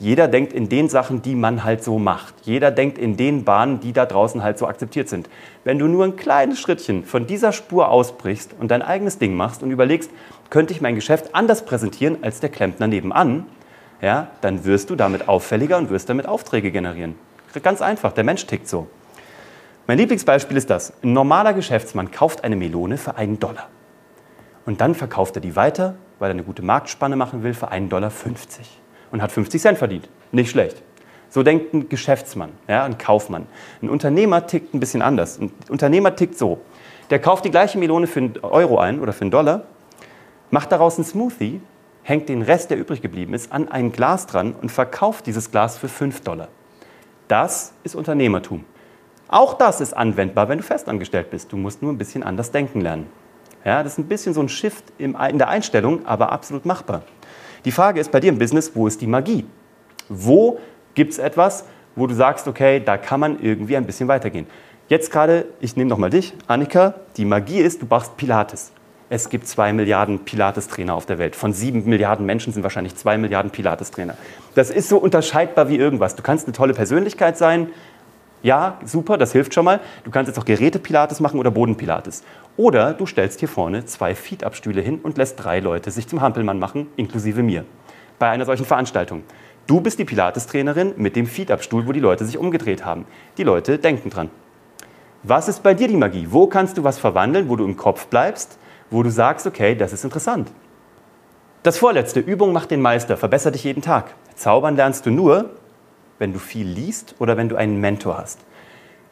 Jeder 0.00 0.28
denkt 0.28 0.54
in 0.54 0.70
den 0.70 0.88
Sachen, 0.88 1.20
die 1.20 1.34
man 1.34 1.62
halt 1.62 1.84
so 1.84 1.98
macht. 1.98 2.34
Jeder 2.42 2.70
denkt 2.70 2.96
in 2.96 3.18
den 3.18 3.44
Bahnen, 3.44 3.80
die 3.80 3.92
da 3.92 4.06
draußen 4.06 4.42
halt 4.42 4.58
so 4.58 4.66
akzeptiert 4.66 5.10
sind. 5.10 5.28
Wenn 5.62 5.78
du 5.78 5.88
nur 5.88 6.06
ein 6.06 6.16
kleines 6.16 6.58
Schrittchen 6.58 7.04
von 7.04 7.26
dieser 7.26 7.52
Spur 7.52 7.90
ausbrichst 7.90 8.54
und 8.58 8.70
dein 8.70 8.80
eigenes 8.80 9.18
Ding 9.18 9.34
machst 9.34 9.62
und 9.62 9.70
überlegst, 9.70 10.10
könnte 10.48 10.72
ich 10.72 10.80
mein 10.80 10.94
Geschäft 10.94 11.34
anders 11.34 11.66
präsentieren 11.66 12.16
als 12.22 12.40
der 12.40 12.48
Klempner 12.48 12.86
nebenan, 12.86 13.44
ja, 14.00 14.28
dann 14.40 14.64
wirst 14.64 14.88
du 14.88 14.96
damit 14.96 15.28
auffälliger 15.28 15.76
und 15.76 15.90
wirst 15.90 16.08
damit 16.08 16.24
Aufträge 16.24 16.70
generieren. 16.70 17.14
Ganz 17.62 17.82
einfach, 17.82 18.12
der 18.12 18.24
Mensch 18.24 18.46
tickt 18.46 18.68
so. 18.68 18.88
Mein 19.86 19.98
Lieblingsbeispiel 19.98 20.56
ist 20.56 20.70
das. 20.70 20.94
Ein 21.02 21.12
normaler 21.12 21.52
Geschäftsmann 21.52 22.10
kauft 22.10 22.42
eine 22.42 22.56
Melone 22.56 22.96
für 22.96 23.16
einen 23.16 23.38
Dollar. 23.38 23.68
Und 24.64 24.80
dann 24.80 24.94
verkauft 24.94 25.36
er 25.36 25.42
die 25.42 25.56
weiter, 25.56 25.96
weil 26.18 26.30
er 26.30 26.34
eine 26.34 26.44
gute 26.44 26.62
Marktspanne 26.62 27.16
machen 27.16 27.42
will, 27.42 27.52
für 27.52 27.68
einen 27.68 27.90
Dollar 27.90 28.10
50. 28.10 28.80
Und 29.10 29.22
hat 29.22 29.32
50 29.32 29.60
Cent 29.60 29.78
verdient. 29.78 30.08
Nicht 30.32 30.50
schlecht. 30.50 30.82
So 31.28 31.42
denkt 31.42 31.72
ein 31.74 31.88
Geschäftsmann, 31.88 32.50
ja, 32.66 32.84
ein 32.84 32.98
Kaufmann. 32.98 33.46
Ein 33.82 33.88
Unternehmer 33.88 34.46
tickt 34.46 34.74
ein 34.74 34.80
bisschen 34.80 35.00
anders. 35.00 35.38
Ein 35.38 35.52
Unternehmer 35.68 36.16
tickt 36.16 36.36
so. 36.36 36.60
Der 37.10 37.20
kauft 37.20 37.44
die 37.44 37.50
gleiche 37.50 37.78
Melone 37.78 38.06
für 38.06 38.20
einen 38.20 38.38
Euro 38.42 38.78
ein 38.78 39.00
oder 39.00 39.12
für 39.12 39.22
einen 39.22 39.30
Dollar, 39.30 39.62
macht 40.50 40.72
daraus 40.72 40.96
einen 40.96 41.04
Smoothie, 41.04 41.60
hängt 42.02 42.28
den 42.28 42.42
Rest, 42.42 42.70
der 42.70 42.78
übrig 42.78 43.02
geblieben 43.02 43.34
ist, 43.34 43.52
an 43.52 43.68
ein 43.68 43.92
Glas 43.92 44.26
dran 44.26 44.54
und 44.60 44.70
verkauft 44.70 45.26
dieses 45.26 45.50
Glas 45.50 45.78
für 45.78 45.88
5 45.88 46.20
Dollar. 46.22 46.48
Das 47.28 47.74
ist 47.84 47.94
Unternehmertum. 47.94 48.64
Auch 49.28 49.54
das 49.54 49.80
ist 49.80 49.92
anwendbar, 49.92 50.48
wenn 50.48 50.58
du 50.58 50.64
festangestellt 50.64 51.30
bist. 51.30 51.52
Du 51.52 51.56
musst 51.56 51.82
nur 51.82 51.92
ein 51.92 51.98
bisschen 51.98 52.24
anders 52.24 52.50
denken 52.50 52.80
lernen. 52.80 53.06
Ja, 53.64 53.84
das 53.84 53.92
ist 53.92 53.98
ein 53.98 54.08
bisschen 54.08 54.34
so 54.34 54.40
ein 54.40 54.48
Shift 54.48 54.84
in 54.98 55.14
der 55.14 55.48
Einstellung, 55.48 56.06
aber 56.06 56.32
absolut 56.32 56.64
machbar. 56.64 57.02
Die 57.64 57.72
Frage 57.72 58.00
ist 58.00 58.10
bei 58.10 58.20
dir 58.20 58.28
im 58.28 58.38
Business, 58.38 58.72
wo 58.74 58.86
ist 58.86 59.00
die 59.00 59.06
Magie? 59.06 59.44
Wo 60.08 60.58
gibt 60.94 61.12
es 61.12 61.18
etwas, 61.18 61.64
wo 61.94 62.06
du 62.06 62.14
sagst, 62.14 62.48
okay, 62.48 62.80
da 62.84 62.96
kann 62.96 63.20
man 63.20 63.40
irgendwie 63.40 63.76
ein 63.76 63.86
bisschen 63.86 64.08
weitergehen? 64.08 64.46
Jetzt 64.88 65.12
gerade, 65.12 65.46
ich 65.60 65.76
nehme 65.76 65.88
nochmal 65.88 66.10
dich, 66.10 66.32
Annika, 66.46 66.94
die 67.16 67.24
Magie 67.24 67.60
ist, 67.60 67.82
du 67.82 67.86
machst 67.88 68.16
Pilates. 68.16 68.72
Es 69.08 69.28
gibt 69.28 69.46
zwei 69.46 69.72
Milliarden 69.72 70.20
Pilates-Trainer 70.20 70.94
auf 70.94 71.04
der 71.04 71.18
Welt. 71.18 71.36
Von 71.36 71.52
sieben 71.52 71.84
Milliarden 71.84 72.24
Menschen 72.24 72.52
sind 72.52 72.62
wahrscheinlich 72.62 72.96
zwei 72.96 73.18
Milliarden 73.18 73.50
Pilates-Trainer. 73.50 74.14
Das 74.54 74.70
ist 74.70 74.88
so 74.88 74.98
unterscheidbar 74.98 75.68
wie 75.68 75.76
irgendwas. 75.76 76.16
Du 76.16 76.22
kannst 76.22 76.46
eine 76.46 76.54
tolle 76.54 76.74
Persönlichkeit 76.74 77.36
sein, 77.36 77.68
ja, 78.42 78.78
super, 78.84 79.18
das 79.18 79.32
hilft 79.32 79.52
schon 79.52 79.64
mal. 79.64 79.80
Du 80.04 80.10
kannst 80.10 80.28
jetzt 80.28 80.38
auch 80.38 80.44
Geräte-Pilates 80.44 81.20
machen 81.20 81.38
oder 81.38 81.50
Boden-Pilates. 81.50 82.22
Oder 82.60 82.92
du 82.92 83.06
stellst 83.06 83.40
hier 83.40 83.48
vorne 83.48 83.86
zwei 83.86 84.14
Feed-Up-Stühle 84.14 84.82
hin 84.82 85.00
und 85.02 85.16
lässt 85.16 85.42
drei 85.42 85.60
Leute 85.60 85.90
sich 85.90 86.06
zum 86.06 86.20
Hampelmann 86.20 86.58
machen, 86.58 86.88
inklusive 86.96 87.42
mir, 87.42 87.64
bei 88.18 88.28
einer 88.28 88.44
solchen 88.44 88.66
Veranstaltung. 88.66 89.22
Du 89.66 89.80
bist 89.80 89.98
die 89.98 90.04
Pilates-Trainerin 90.04 90.92
mit 90.98 91.16
dem 91.16 91.26
Feed-Up-Stuhl, 91.26 91.86
wo 91.86 91.92
die 91.92 92.00
Leute 92.00 92.26
sich 92.26 92.36
umgedreht 92.36 92.84
haben. 92.84 93.06
Die 93.38 93.44
Leute 93.44 93.78
denken 93.78 94.10
dran. 94.10 94.28
Was 95.22 95.48
ist 95.48 95.62
bei 95.62 95.72
dir 95.72 95.88
die 95.88 95.96
Magie? 95.96 96.26
Wo 96.28 96.48
kannst 96.48 96.76
du 96.76 96.84
was 96.84 96.98
verwandeln, 96.98 97.48
wo 97.48 97.56
du 97.56 97.64
im 97.64 97.78
Kopf 97.78 98.08
bleibst, 98.08 98.58
wo 98.90 99.02
du 99.02 99.08
sagst, 99.08 99.46
okay, 99.46 99.74
das 99.74 99.94
ist 99.94 100.04
interessant? 100.04 100.52
Das 101.62 101.78
vorletzte, 101.78 102.20
Übung 102.20 102.52
macht 102.52 102.70
den 102.70 102.82
Meister, 102.82 103.16
verbessere 103.16 103.52
dich 103.52 103.64
jeden 103.64 103.80
Tag. 103.80 104.14
Zaubern 104.34 104.76
lernst 104.76 105.06
du 105.06 105.10
nur, 105.10 105.48
wenn 106.18 106.34
du 106.34 106.38
viel 106.38 106.66
liest 106.66 107.14
oder 107.20 107.38
wenn 107.38 107.48
du 107.48 107.56
einen 107.56 107.80
Mentor 107.80 108.18
hast. 108.18 108.38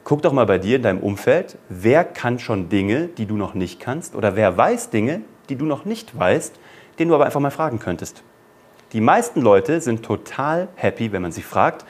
Guck 0.09 0.23
doch 0.23 0.33
mal 0.33 0.47
bei 0.47 0.57
dir 0.57 0.77
in 0.77 0.83
deinem 0.83 1.01
Umfeld, 1.01 1.59
wer 1.69 2.03
kann 2.03 2.39
schon 2.39 2.71
Dinge, 2.71 3.11
die 3.19 3.27
du 3.27 3.37
noch 3.37 3.53
nicht 3.53 3.79
kannst 3.79 4.15
oder 4.15 4.37
wer 4.37 4.57
weiß 4.57 4.89
Dinge, 4.89 5.21
die 5.51 5.57
du 5.57 5.67
noch 5.67 5.85
nicht 5.85 6.19
weißt, 6.19 6.59
den 6.99 7.09
du 7.09 7.15
aber 7.15 7.27
einfach 7.27 7.41
mal 7.41 7.51
fragen 7.51 7.79
könntest. 7.79 8.23
Die 8.95 9.03
meisten 9.03 9.43
Leute 9.43 9.83
sind 9.83 10.03
total 10.03 10.69
happy, 10.77 11.13
wenn 11.13 11.21
man 11.21 11.31
sie 11.31 11.43
fragt, 11.43 11.85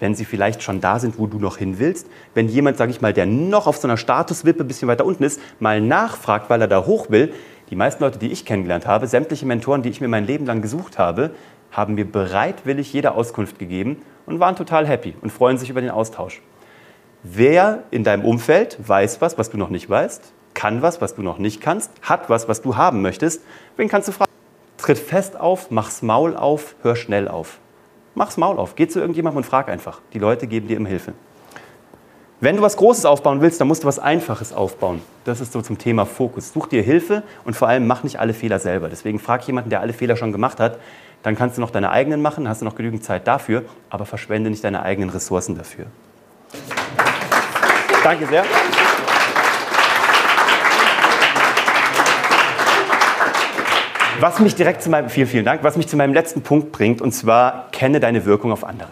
wenn 0.00 0.16
sie 0.16 0.24
vielleicht 0.24 0.64
schon 0.64 0.80
da 0.80 0.98
sind, 0.98 1.16
wo 1.16 1.28
du 1.28 1.38
noch 1.38 1.58
hin 1.58 1.78
willst. 1.78 2.08
Wenn 2.34 2.48
jemand, 2.48 2.76
sage 2.76 2.90
ich 2.90 3.02
mal, 3.02 3.12
der 3.12 3.26
noch 3.26 3.68
auf 3.68 3.76
so 3.76 3.86
einer 3.86 3.96
Statuswippe 3.96 4.64
ein 4.64 4.66
bisschen 4.66 4.88
weiter 4.88 5.04
unten 5.04 5.22
ist, 5.22 5.40
mal 5.60 5.80
nachfragt, 5.80 6.50
weil 6.50 6.60
er 6.60 6.66
da 6.66 6.86
hoch 6.86 7.08
will. 7.08 7.32
Die 7.70 7.76
meisten 7.76 8.02
Leute, 8.02 8.18
die 8.18 8.32
ich 8.32 8.44
kennengelernt 8.44 8.88
habe, 8.88 9.06
sämtliche 9.06 9.46
Mentoren, 9.46 9.82
die 9.82 9.90
ich 9.90 10.00
mir 10.00 10.08
mein 10.08 10.26
Leben 10.26 10.44
lang 10.44 10.60
gesucht 10.60 10.98
habe, 10.98 11.30
haben 11.70 11.94
mir 11.94 12.10
bereitwillig 12.10 12.92
jede 12.92 13.12
Auskunft 13.12 13.60
gegeben 13.60 14.02
und 14.26 14.40
waren 14.40 14.56
total 14.56 14.88
happy 14.88 15.14
und 15.20 15.30
freuen 15.30 15.56
sich 15.56 15.70
über 15.70 15.80
den 15.80 15.90
Austausch. 15.90 16.42
Wer 17.22 17.82
in 17.90 18.02
deinem 18.02 18.24
Umfeld 18.24 18.78
weiß 18.86 19.20
was, 19.20 19.36
was 19.36 19.50
du 19.50 19.58
noch 19.58 19.68
nicht 19.68 19.90
weißt, 19.90 20.32
kann 20.54 20.80
was, 20.80 21.02
was 21.02 21.14
du 21.14 21.22
noch 21.22 21.36
nicht 21.36 21.60
kannst, 21.60 21.90
hat 22.00 22.30
was, 22.30 22.48
was 22.48 22.62
du 22.62 22.76
haben 22.76 23.02
möchtest, 23.02 23.42
wen 23.76 23.88
kannst 23.88 24.08
du 24.08 24.12
fragen? 24.12 24.30
Tritt 24.78 24.98
fest 24.98 25.38
auf, 25.38 25.70
mach's 25.70 26.00
Maul 26.00 26.34
auf, 26.34 26.76
hör 26.82 26.96
schnell 26.96 27.28
auf. 27.28 27.58
Mach's 28.14 28.38
Maul 28.38 28.58
auf, 28.58 28.74
geh 28.74 28.88
zu 28.88 29.00
irgendjemandem 29.00 29.38
und 29.38 29.44
frag 29.44 29.68
einfach. 29.68 30.00
Die 30.14 30.18
Leute 30.18 30.46
geben 30.46 30.66
dir 30.66 30.78
immer 30.78 30.88
Hilfe. 30.88 31.12
Wenn 32.40 32.56
du 32.56 32.62
was 32.62 32.78
Großes 32.78 33.04
aufbauen 33.04 33.42
willst, 33.42 33.60
dann 33.60 33.68
musst 33.68 33.82
du 33.82 33.86
was 33.86 33.98
Einfaches 33.98 34.54
aufbauen. 34.54 35.02
Das 35.26 35.42
ist 35.42 35.52
so 35.52 35.60
zum 35.60 35.76
Thema 35.76 36.06
Fokus. 36.06 36.54
Such 36.54 36.68
dir 36.68 36.82
Hilfe 36.82 37.22
und 37.44 37.54
vor 37.54 37.68
allem 37.68 37.86
mach 37.86 38.02
nicht 38.02 38.18
alle 38.18 38.32
Fehler 38.32 38.58
selber. 38.58 38.88
Deswegen 38.88 39.18
frag 39.18 39.46
jemanden, 39.46 39.68
der 39.68 39.82
alle 39.82 39.92
Fehler 39.92 40.16
schon 40.16 40.32
gemacht 40.32 40.58
hat, 40.58 40.78
dann 41.22 41.36
kannst 41.36 41.58
du 41.58 41.60
noch 41.60 41.70
deine 41.70 41.90
eigenen 41.90 42.22
machen, 42.22 42.48
hast 42.48 42.62
du 42.62 42.64
noch 42.64 42.76
genügend 42.76 43.04
Zeit 43.04 43.26
dafür, 43.26 43.64
aber 43.90 44.06
verschwende 44.06 44.48
nicht 44.48 44.64
deine 44.64 44.80
eigenen 44.80 45.10
Ressourcen 45.10 45.54
dafür. 45.54 45.84
Danke 48.02 48.26
sehr. 48.26 48.44
Was 54.20 54.38
mich 54.38 54.54
direkt 54.54 54.82
zu 54.82 54.90
meinem, 54.90 55.08
vielen, 55.08 55.26
vielen 55.26 55.44
Dank, 55.44 55.62
was 55.64 55.76
mich 55.76 55.88
zu 55.88 55.96
meinem 55.96 56.12
letzten 56.12 56.42
Punkt 56.42 56.72
bringt, 56.72 57.00
und 57.00 57.12
zwar 57.12 57.68
kenne 57.72 58.00
deine 58.00 58.26
Wirkung 58.26 58.52
auf 58.52 58.64
andere. 58.64 58.90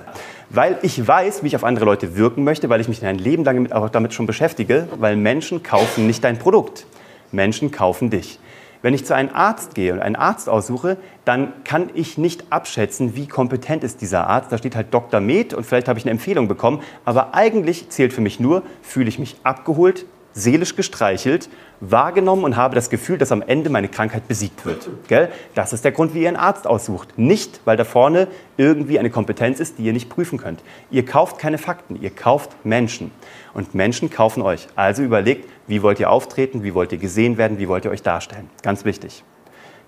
Weil 0.50 0.78
ich 0.82 1.06
weiß, 1.06 1.42
wie 1.42 1.48
ich 1.48 1.56
auf 1.56 1.64
andere 1.64 1.84
Leute 1.84 2.16
wirken 2.16 2.44
möchte, 2.44 2.70
weil 2.70 2.80
ich 2.80 2.88
mich 2.88 3.04
ein 3.04 3.18
Leben 3.18 3.44
lang 3.44 3.70
auch 3.72 3.90
damit 3.90 4.14
schon 4.14 4.26
beschäftige, 4.26 4.88
weil 4.96 5.16
Menschen 5.16 5.62
kaufen 5.62 6.06
nicht 6.06 6.24
dein 6.24 6.38
Produkt. 6.38 6.86
Menschen 7.30 7.70
kaufen 7.70 8.08
dich. 8.08 8.38
Wenn 8.80 8.94
ich 8.94 9.04
zu 9.04 9.14
einem 9.14 9.30
Arzt 9.34 9.74
gehe 9.74 9.92
und 9.92 10.00
einen 10.00 10.16
Arzt 10.16 10.48
aussuche, 10.48 10.98
dann 11.24 11.52
kann 11.64 11.90
ich 11.94 12.16
nicht 12.16 12.52
abschätzen, 12.52 13.16
wie 13.16 13.26
kompetent 13.26 13.82
ist 13.82 14.00
dieser 14.00 14.28
Arzt. 14.28 14.52
Da 14.52 14.58
steht 14.58 14.76
halt 14.76 14.94
Dr. 14.94 15.20
Med 15.20 15.52
und 15.52 15.64
vielleicht 15.64 15.88
habe 15.88 15.98
ich 15.98 16.04
eine 16.04 16.12
Empfehlung 16.12 16.46
bekommen. 16.46 16.80
Aber 17.04 17.34
eigentlich 17.34 17.88
zählt 17.90 18.12
für 18.12 18.20
mich 18.20 18.38
nur, 18.38 18.62
fühle 18.82 19.08
ich 19.08 19.18
mich 19.18 19.36
abgeholt, 19.42 20.06
seelisch 20.32 20.76
gestreichelt, 20.76 21.48
wahrgenommen 21.80 22.44
und 22.44 22.56
habe 22.56 22.74
das 22.74 22.90
Gefühl, 22.90 23.18
dass 23.18 23.32
am 23.32 23.42
Ende 23.42 23.70
meine 23.70 23.88
Krankheit 23.88 24.26
besiegt 24.28 24.66
wird. 24.66 24.88
Gell? 25.08 25.28
Das 25.54 25.72
ist 25.72 25.84
der 25.84 25.92
Grund, 25.92 26.14
wie 26.14 26.22
ihr 26.22 26.28
einen 26.28 26.36
Arzt 26.36 26.66
aussucht. 26.66 27.18
Nicht, 27.18 27.60
weil 27.64 27.76
da 27.76 27.84
vorne 27.84 28.28
irgendwie 28.56 28.98
eine 28.98 29.10
Kompetenz 29.10 29.60
ist, 29.60 29.78
die 29.78 29.84
ihr 29.84 29.92
nicht 29.92 30.08
prüfen 30.08 30.38
könnt. 30.38 30.62
Ihr 30.90 31.04
kauft 31.04 31.38
keine 31.38 31.58
Fakten, 31.58 32.00
ihr 32.00 32.10
kauft 32.10 32.64
Menschen. 32.64 33.10
Und 33.54 33.74
Menschen 33.74 34.10
kaufen 34.10 34.42
euch. 34.42 34.68
Also 34.74 35.02
überlegt, 35.02 35.48
wie 35.66 35.82
wollt 35.82 36.00
ihr 36.00 36.10
auftreten, 36.10 36.62
wie 36.62 36.74
wollt 36.74 36.92
ihr 36.92 36.98
gesehen 36.98 37.38
werden, 37.38 37.58
wie 37.58 37.68
wollt 37.68 37.84
ihr 37.84 37.90
euch 37.90 38.02
darstellen. 38.02 38.50
Ganz 38.62 38.84
wichtig. 38.84 39.22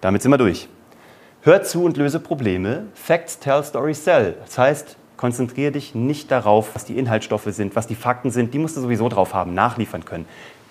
Damit 0.01 0.23
sind 0.23 0.31
wir 0.31 0.39
durch. 0.39 0.69
Hör 1.43 1.63
zu 1.63 1.85
und 1.85 1.97
löse 1.97 2.21
Probleme. 2.21 2.87
Facts 2.95 3.39
tell, 3.39 3.65
stories 3.65 4.05
sell. 4.05 4.37
Das 4.45 4.59
heißt, 4.59 4.97
konzentriere 5.17 5.73
dich 5.73 5.95
nicht 5.95 6.31
darauf, 6.31 6.75
was 6.75 6.85
die 6.85 6.99
Inhaltsstoffe 6.99 7.49
sind, 7.49 7.77
was 7.77 7.87
die 7.87 7.95
Fakten 7.95 8.31
sind. 8.31 8.55
Die 8.55 8.59
musst 8.59 8.77
du 8.77 8.81
sowieso 8.81 9.09
drauf 9.09 9.35
haben, 9.35 9.55
nachliefern 9.55 10.05
können. 10.05 10.27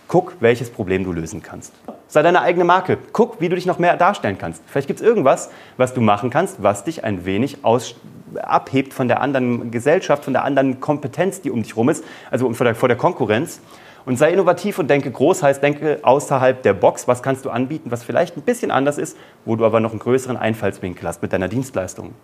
Guck, 0.10 0.38
welches 0.40 0.72
Problem 0.72 1.04
du 1.04 1.14
lösen 1.14 1.44
kannst. 1.44 1.72
Sei 2.08 2.24
deine 2.24 2.42
eigene 2.42 2.66
Marke. 2.66 2.98
Guck, 3.14 3.40
wie 3.42 3.48
du 3.48 3.54
dich 3.54 3.68
noch 3.68 3.78
mehr 3.78 3.96
darstellen 3.96 4.40
kannst. 4.40 4.64
Vielleicht 4.66 4.88
gibt 4.88 5.02
es 5.02 5.06
irgendwas, 5.06 5.52
was 5.78 5.94
du 5.94 6.02
machen 6.02 6.32
kannst, 6.32 6.64
was 6.64 6.84
dich 6.84 7.04
ein 7.04 7.26
wenig 7.26 7.64
aus, 7.64 7.94
abhebt 8.42 8.92
von 8.92 9.08
der 9.08 9.22
anderen 9.22 9.70
Gesellschaft, 9.70 10.24
von 10.24 10.34
der 10.34 10.46
anderen 10.46 10.80
Kompetenz, 10.80 11.42
die 11.42 11.52
um 11.52 11.62
dich 11.62 11.74
herum 11.74 11.90
ist, 11.90 12.04
also 12.32 12.52
vor 12.54 12.64
der, 12.64 12.74
vor 12.74 12.90
der 12.90 12.98
Konkurrenz. 12.98 13.62
Und 14.04 14.18
sei 14.18 14.34
innovativ 14.34 14.80
und 14.80 14.90
denke 14.90 15.12
groß, 15.12 15.44
heißt 15.44 15.62
denke 15.62 16.00
außerhalb 16.02 16.64
der 16.64 16.74
Box, 16.74 17.08
was 17.08 17.22
kannst 17.22 17.46
du 17.46 17.52
anbieten, 17.52 17.92
was 17.92 18.04
vielleicht 18.04 18.36
ein 18.36 18.42
bisschen 18.42 18.72
anders 18.72 18.98
ist, 18.98 19.16
wo 19.46 19.56
du 19.58 19.64
aber 19.64 19.80
noch 19.80 19.92
einen 19.92 20.00
größeren 20.00 20.38
Einfallswinkel 20.38 21.08
hast 21.08 21.22
mit 21.22 21.34
deiner 21.34 21.50
Dienstleistung. 21.50 22.16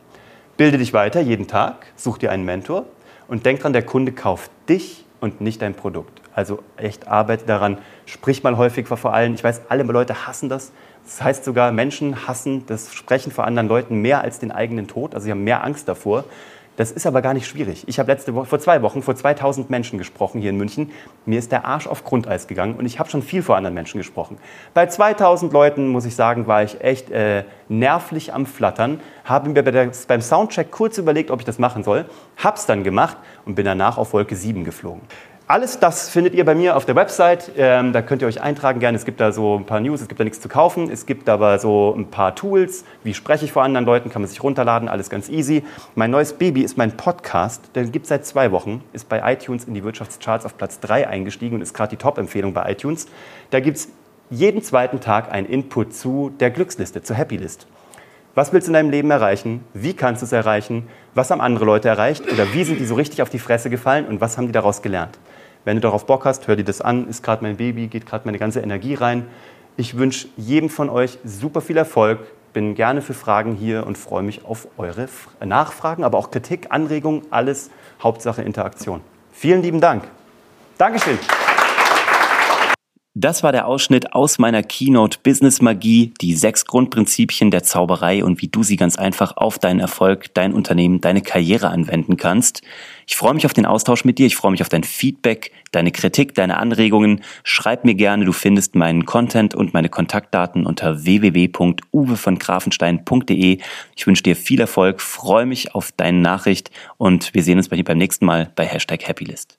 Bilde 0.57 0.79
dich 0.79 0.91
weiter 0.93 1.21
jeden 1.21 1.45
Tag, 1.45 1.85
such 1.95 2.17
dir 2.17 2.31
einen 2.31 2.45
Mentor 2.45 2.85
und 3.27 3.45
denk 3.45 3.59
dran, 3.59 3.73
der 3.73 3.83
Kunde 3.83 4.11
kauft 4.11 4.49
dich 4.67 5.05
und 5.19 5.39
nicht 5.39 5.61
dein 5.61 5.75
Produkt. 5.75 6.24
Also 6.35 6.59
echt 6.75 7.07
arbeite 7.07 7.45
daran, 7.45 7.77
sprich 8.05 8.43
mal 8.43 8.57
häufig 8.57 8.87
vor 8.87 9.13
allen. 9.13 9.35
Ich 9.35 9.43
weiß, 9.43 9.61
alle 9.69 9.83
Leute 9.83 10.27
hassen 10.27 10.49
das. 10.49 10.73
Das 11.05 11.23
heißt 11.23 11.45
sogar, 11.45 11.71
Menschen 11.71 12.27
hassen 12.27 12.65
das 12.67 12.93
Sprechen 12.93 13.31
vor 13.31 13.45
anderen 13.45 13.69
Leuten 13.69 14.01
mehr 14.01 14.21
als 14.21 14.39
den 14.39 14.51
eigenen 14.51 14.87
Tod. 14.87 15.15
Also 15.15 15.25
sie 15.25 15.31
haben 15.31 15.45
mehr 15.45 15.63
Angst 15.63 15.87
davor. 15.87 16.25
Das 16.77 16.91
ist 16.91 17.07
aber 17.07 17.21
gar 17.21 17.33
nicht 17.33 17.47
schwierig. 17.47 17.85
Ich 17.87 17.99
habe 17.99 18.11
letzte 18.11 18.35
Woche, 18.35 18.47
vor 18.47 18.59
zwei 18.59 18.81
Wochen 18.81 19.01
vor 19.01 19.15
2000 19.15 19.69
Menschen 19.69 19.97
gesprochen 19.97 20.41
hier 20.41 20.49
in 20.49 20.57
München. 20.57 20.91
Mir 21.25 21.39
ist 21.39 21.53
der 21.53 21.63
Arsch 21.63 21.87
auf 21.87 22.03
Grundeis 22.03 22.47
gegangen 22.47 22.75
und 22.75 22.85
ich 22.85 22.99
habe 22.99 23.09
schon 23.09 23.21
viel 23.21 23.41
vor 23.43 23.55
anderen 23.55 23.73
Menschen 23.73 23.97
gesprochen. 23.97 24.37
Bei 24.73 24.85
2000 24.87 25.53
Leuten, 25.53 25.87
muss 25.87 26.03
ich 26.03 26.15
sagen, 26.15 26.47
war 26.47 26.63
ich 26.63 26.81
echt 26.81 27.11
äh, 27.11 27.45
nervlich 27.69 28.33
am 28.33 28.45
Flattern. 28.45 28.99
Habe 29.23 29.49
mir 29.49 29.63
bei 29.63 29.71
der, 29.71 29.89
beim 30.05 30.21
Soundcheck 30.21 30.69
kurz 30.69 30.97
überlegt, 30.97 31.31
ob 31.31 31.39
ich 31.39 31.45
das 31.45 31.59
machen 31.59 31.85
soll. 31.85 32.05
Hab's 32.43 32.65
dann 32.65 32.83
gemacht 32.83 33.15
und 33.45 33.55
bin 33.55 33.63
danach 33.63 33.97
auf 33.97 34.11
Wolke 34.11 34.35
7 34.35 34.65
geflogen. 34.65 35.01
Alles 35.47 35.77
das 35.77 36.09
findet 36.09 36.33
ihr 36.33 36.43
bei 36.43 36.55
mir 36.55 36.75
auf 36.75 36.85
der 36.85 36.95
Website. 36.95 37.51
Ähm, 37.55 37.93
da 37.93 38.01
könnt 38.01 38.23
ihr 38.23 38.27
euch 38.27 38.41
eintragen 38.41 38.79
gerne. 38.79 38.97
Es 38.97 39.05
gibt 39.05 39.21
da 39.21 39.31
so 39.31 39.55
ein 39.55 39.65
paar 39.67 39.79
News, 39.79 40.01
es 40.01 40.07
gibt 40.07 40.19
da 40.19 40.23
nichts 40.23 40.41
zu 40.41 40.49
kaufen. 40.49 40.89
Es 40.89 41.05
gibt 41.05 41.29
aber 41.29 41.59
so 41.59 41.93
ein 41.95 42.07
paar 42.07 42.33
Tools. 42.33 42.83
Wie 43.03 43.13
spreche 43.13 43.45
ich 43.45 43.51
vor 43.51 43.61
anderen 43.61 43.85
Leuten? 43.85 44.09
Kann 44.09 44.23
man 44.23 44.29
sich 44.29 44.41
runterladen. 44.41 44.89
Alles 44.89 45.11
ganz 45.11 45.29
easy. 45.29 45.63
Mein 45.93 46.09
neues 46.09 46.33
Baby 46.33 46.63
ist 46.63 46.79
mein 46.79 46.97
Podcast. 46.97 47.61
Der 47.75 47.83
gibt 47.83 48.05
es 48.05 48.09
seit 48.09 48.25
zwei 48.25 48.51
Wochen. 48.51 48.83
Ist 48.91 49.07
bei 49.07 49.21
iTunes 49.31 49.65
in 49.65 49.75
die 49.75 49.83
Wirtschaftscharts 49.83 50.47
auf 50.47 50.57
Platz 50.57 50.79
3 50.79 51.07
eingestiegen 51.07 51.57
und 51.57 51.61
ist 51.61 51.75
gerade 51.75 51.91
die 51.91 51.97
Top-Empfehlung 51.97 52.55
bei 52.55 52.71
iTunes. 52.71 53.05
Da 53.51 53.59
gibt 53.59 53.77
es 53.77 53.89
jeden 54.31 54.63
zweiten 54.63 54.99
Tag 54.99 55.31
einen 55.31 55.45
Input 55.45 55.93
zu 55.93 56.31
der 56.39 56.49
Glücksliste, 56.49 57.03
zur 57.03 57.17
Happy 57.17 57.37
List. 57.37 57.67
Was 58.33 58.51
willst 58.51 58.67
du 58.67 58.71
in 58.71 58.73
deinem 58.73 58.89
Leben 58.89 59.11
erreichen? 59.11 59.63
Wie 59.75 59.93
kannst 59.93 60.23
du 60.23 60.25
es 60.25 60.31
erreichen? 60.31 60.87
Was 61.13 61.29
haben 61.29 61.39
andere 61.39 61.65
Leute 61.65 61.87
erreicht? 61.87 62.23
Oder 62.33 62.51
wie 62.51 62.63
sind 62.63 62.79
die 62.79 62.85
so 62.85 62.95
richtig 62.95 63.21
auf 63.21 63.29
die 63.29 63.37
Fresse 63.37 63.69
gefallen 63.69 64.07
und 64.07 64.21
was 64.21 64.37
haben 64.37 64.47
die 64.47 64.51
daraus 64.51 64.81
gelernt? 64.81 65.19
Wenn 65.65 65.77
du 65.77 65.81
darauf 65.81 66.05
Bock 66.05 66.25
hast, 66.25 66.47
hör 66.47 66.55
dir 66.55 66.63
das 66.63 66.79
an. 66.79 67.07
Ist 67.09 67.23
gerade 67.23 67.43
mein 67.43 67.57
Baby, 67.57 67.87
geht 67.87 68.05
gerade 68.05 68.25
meine 68.25 68.39
ganze 68.39 68.61
Energie 68.61 68.93
rein. 68.93 69.25
Ich 69.77 69.97
wünsche 69.97 70.29
jedem 70.37 70.69
von 70.69 70.89
euch 70.89 71.17
super 71.25 71.59
viel 71.59 71.75
Erfolg. 71.75 72.19
Bin 72.53 72.75
gerne 72.75 73.01
für 73.01 73.13
Fragen 73.13 73.53
hier 73.55 73.85
und 73.85 73.97
freue 73.97 74.23
mich 74.23 74.45
auf 74.45 74.67
eure 74.77 75.09
Nachfragen, 75.43 76.05
aber 76.05 76.17
auch 76.17 76.31
Kritik, 76.31 76.67
Anregungen, 76.69 77.23
alles 77.31 77.69
Hauptsache 78.01 78.43
Interaktion. 78.43 79.01
Vielen 79.33 79.61
lieben 79.61 79.81
Dank. 79.81 80.05
Dankeschön. 80.77 81.19
Das 83.17 83.43
war 83.43 83.53
der 83.53 83.65
Ausschnitt 83.65 84.11
aus 84.11 84.39
meiner 84.39 84.61
Keynote 84.61 85.19
Business 85.23 85.61
Magie, 85.61 86.11
die 86.19 86.35
sechs 86.35 86.65
Grundprinzipien 86.65 87.49
der 87.49 87.63
Zauberei 87.63 88.25
und 88.25 88.41
wie 88.41 88.49
du 88.49 88.61
sie 88.61 88.75
ganz 88.75 88.97
einfach 88.97 89.37
auf 89.37 89.57
deinen 89.57 89.79
Erfolg, 89.79 90.33
dein 90.33 90.51
Unternehmen, 90.51 90.99
deine 90.99 91.21
Karriere 91.21 91.69
anwenden 91.69 92.17
kannst. 92.17 92.61
Ich 93.07 93.15
freue 93.15 93.33
mich 93.33 93.45
auf 93.45 93.53
den 93.53 93.65
Austausch 93.65 94.03
mit 94.03 94.19
dir, 94.19 94.27
ich 94.27 94.35
freue 94.35 94.51
mich 94.51 94.61
auf 94.61 94.67
dein 94.67 94.83
Feedback, 94.83 95.53
deine 95.71 95.93
Kritik, 95.93 96.35
deine 96.35 96.57
Anregungen. 96.57 97.21
Schreib 97.45 97.85
mir 97.85 97.95
gerne, 97.95 98.25
du 98.25 98.33
findest 98.33 98.75
meinen 98.75 99.05
Content 99.05 99.55
und 99.55 99.73
meine 99.73 99.87
Kontaktdaten 99.87 100.65
unter 100.65 101.05
www.uwevongrafenstein.de. 101.05 103.59
Ich 103.95 104.07
wünsche 104.07 104.23
dir 104.23 104.35
viel 104.35 104.59
Erfolg, 104.59 104.99
freue 104.99 105.45
mich 105.45 105.73
auf 105.73 105.93
deine 105.93 106.19
Nachricht 106.19 106.69
und 106.97 107.33
wir 107.33 107.43
sehen 107.43 107.59
uns 107.59 107.69
bei 107.69 107.77
dir 107.77 107.85
beim 107.85 107.97
nächsten 107.97 108.25
Mal 108.25 108.51
bei 108.57 108.65
Hashtag 108.65 109.07
Happylist. 109.07 109.57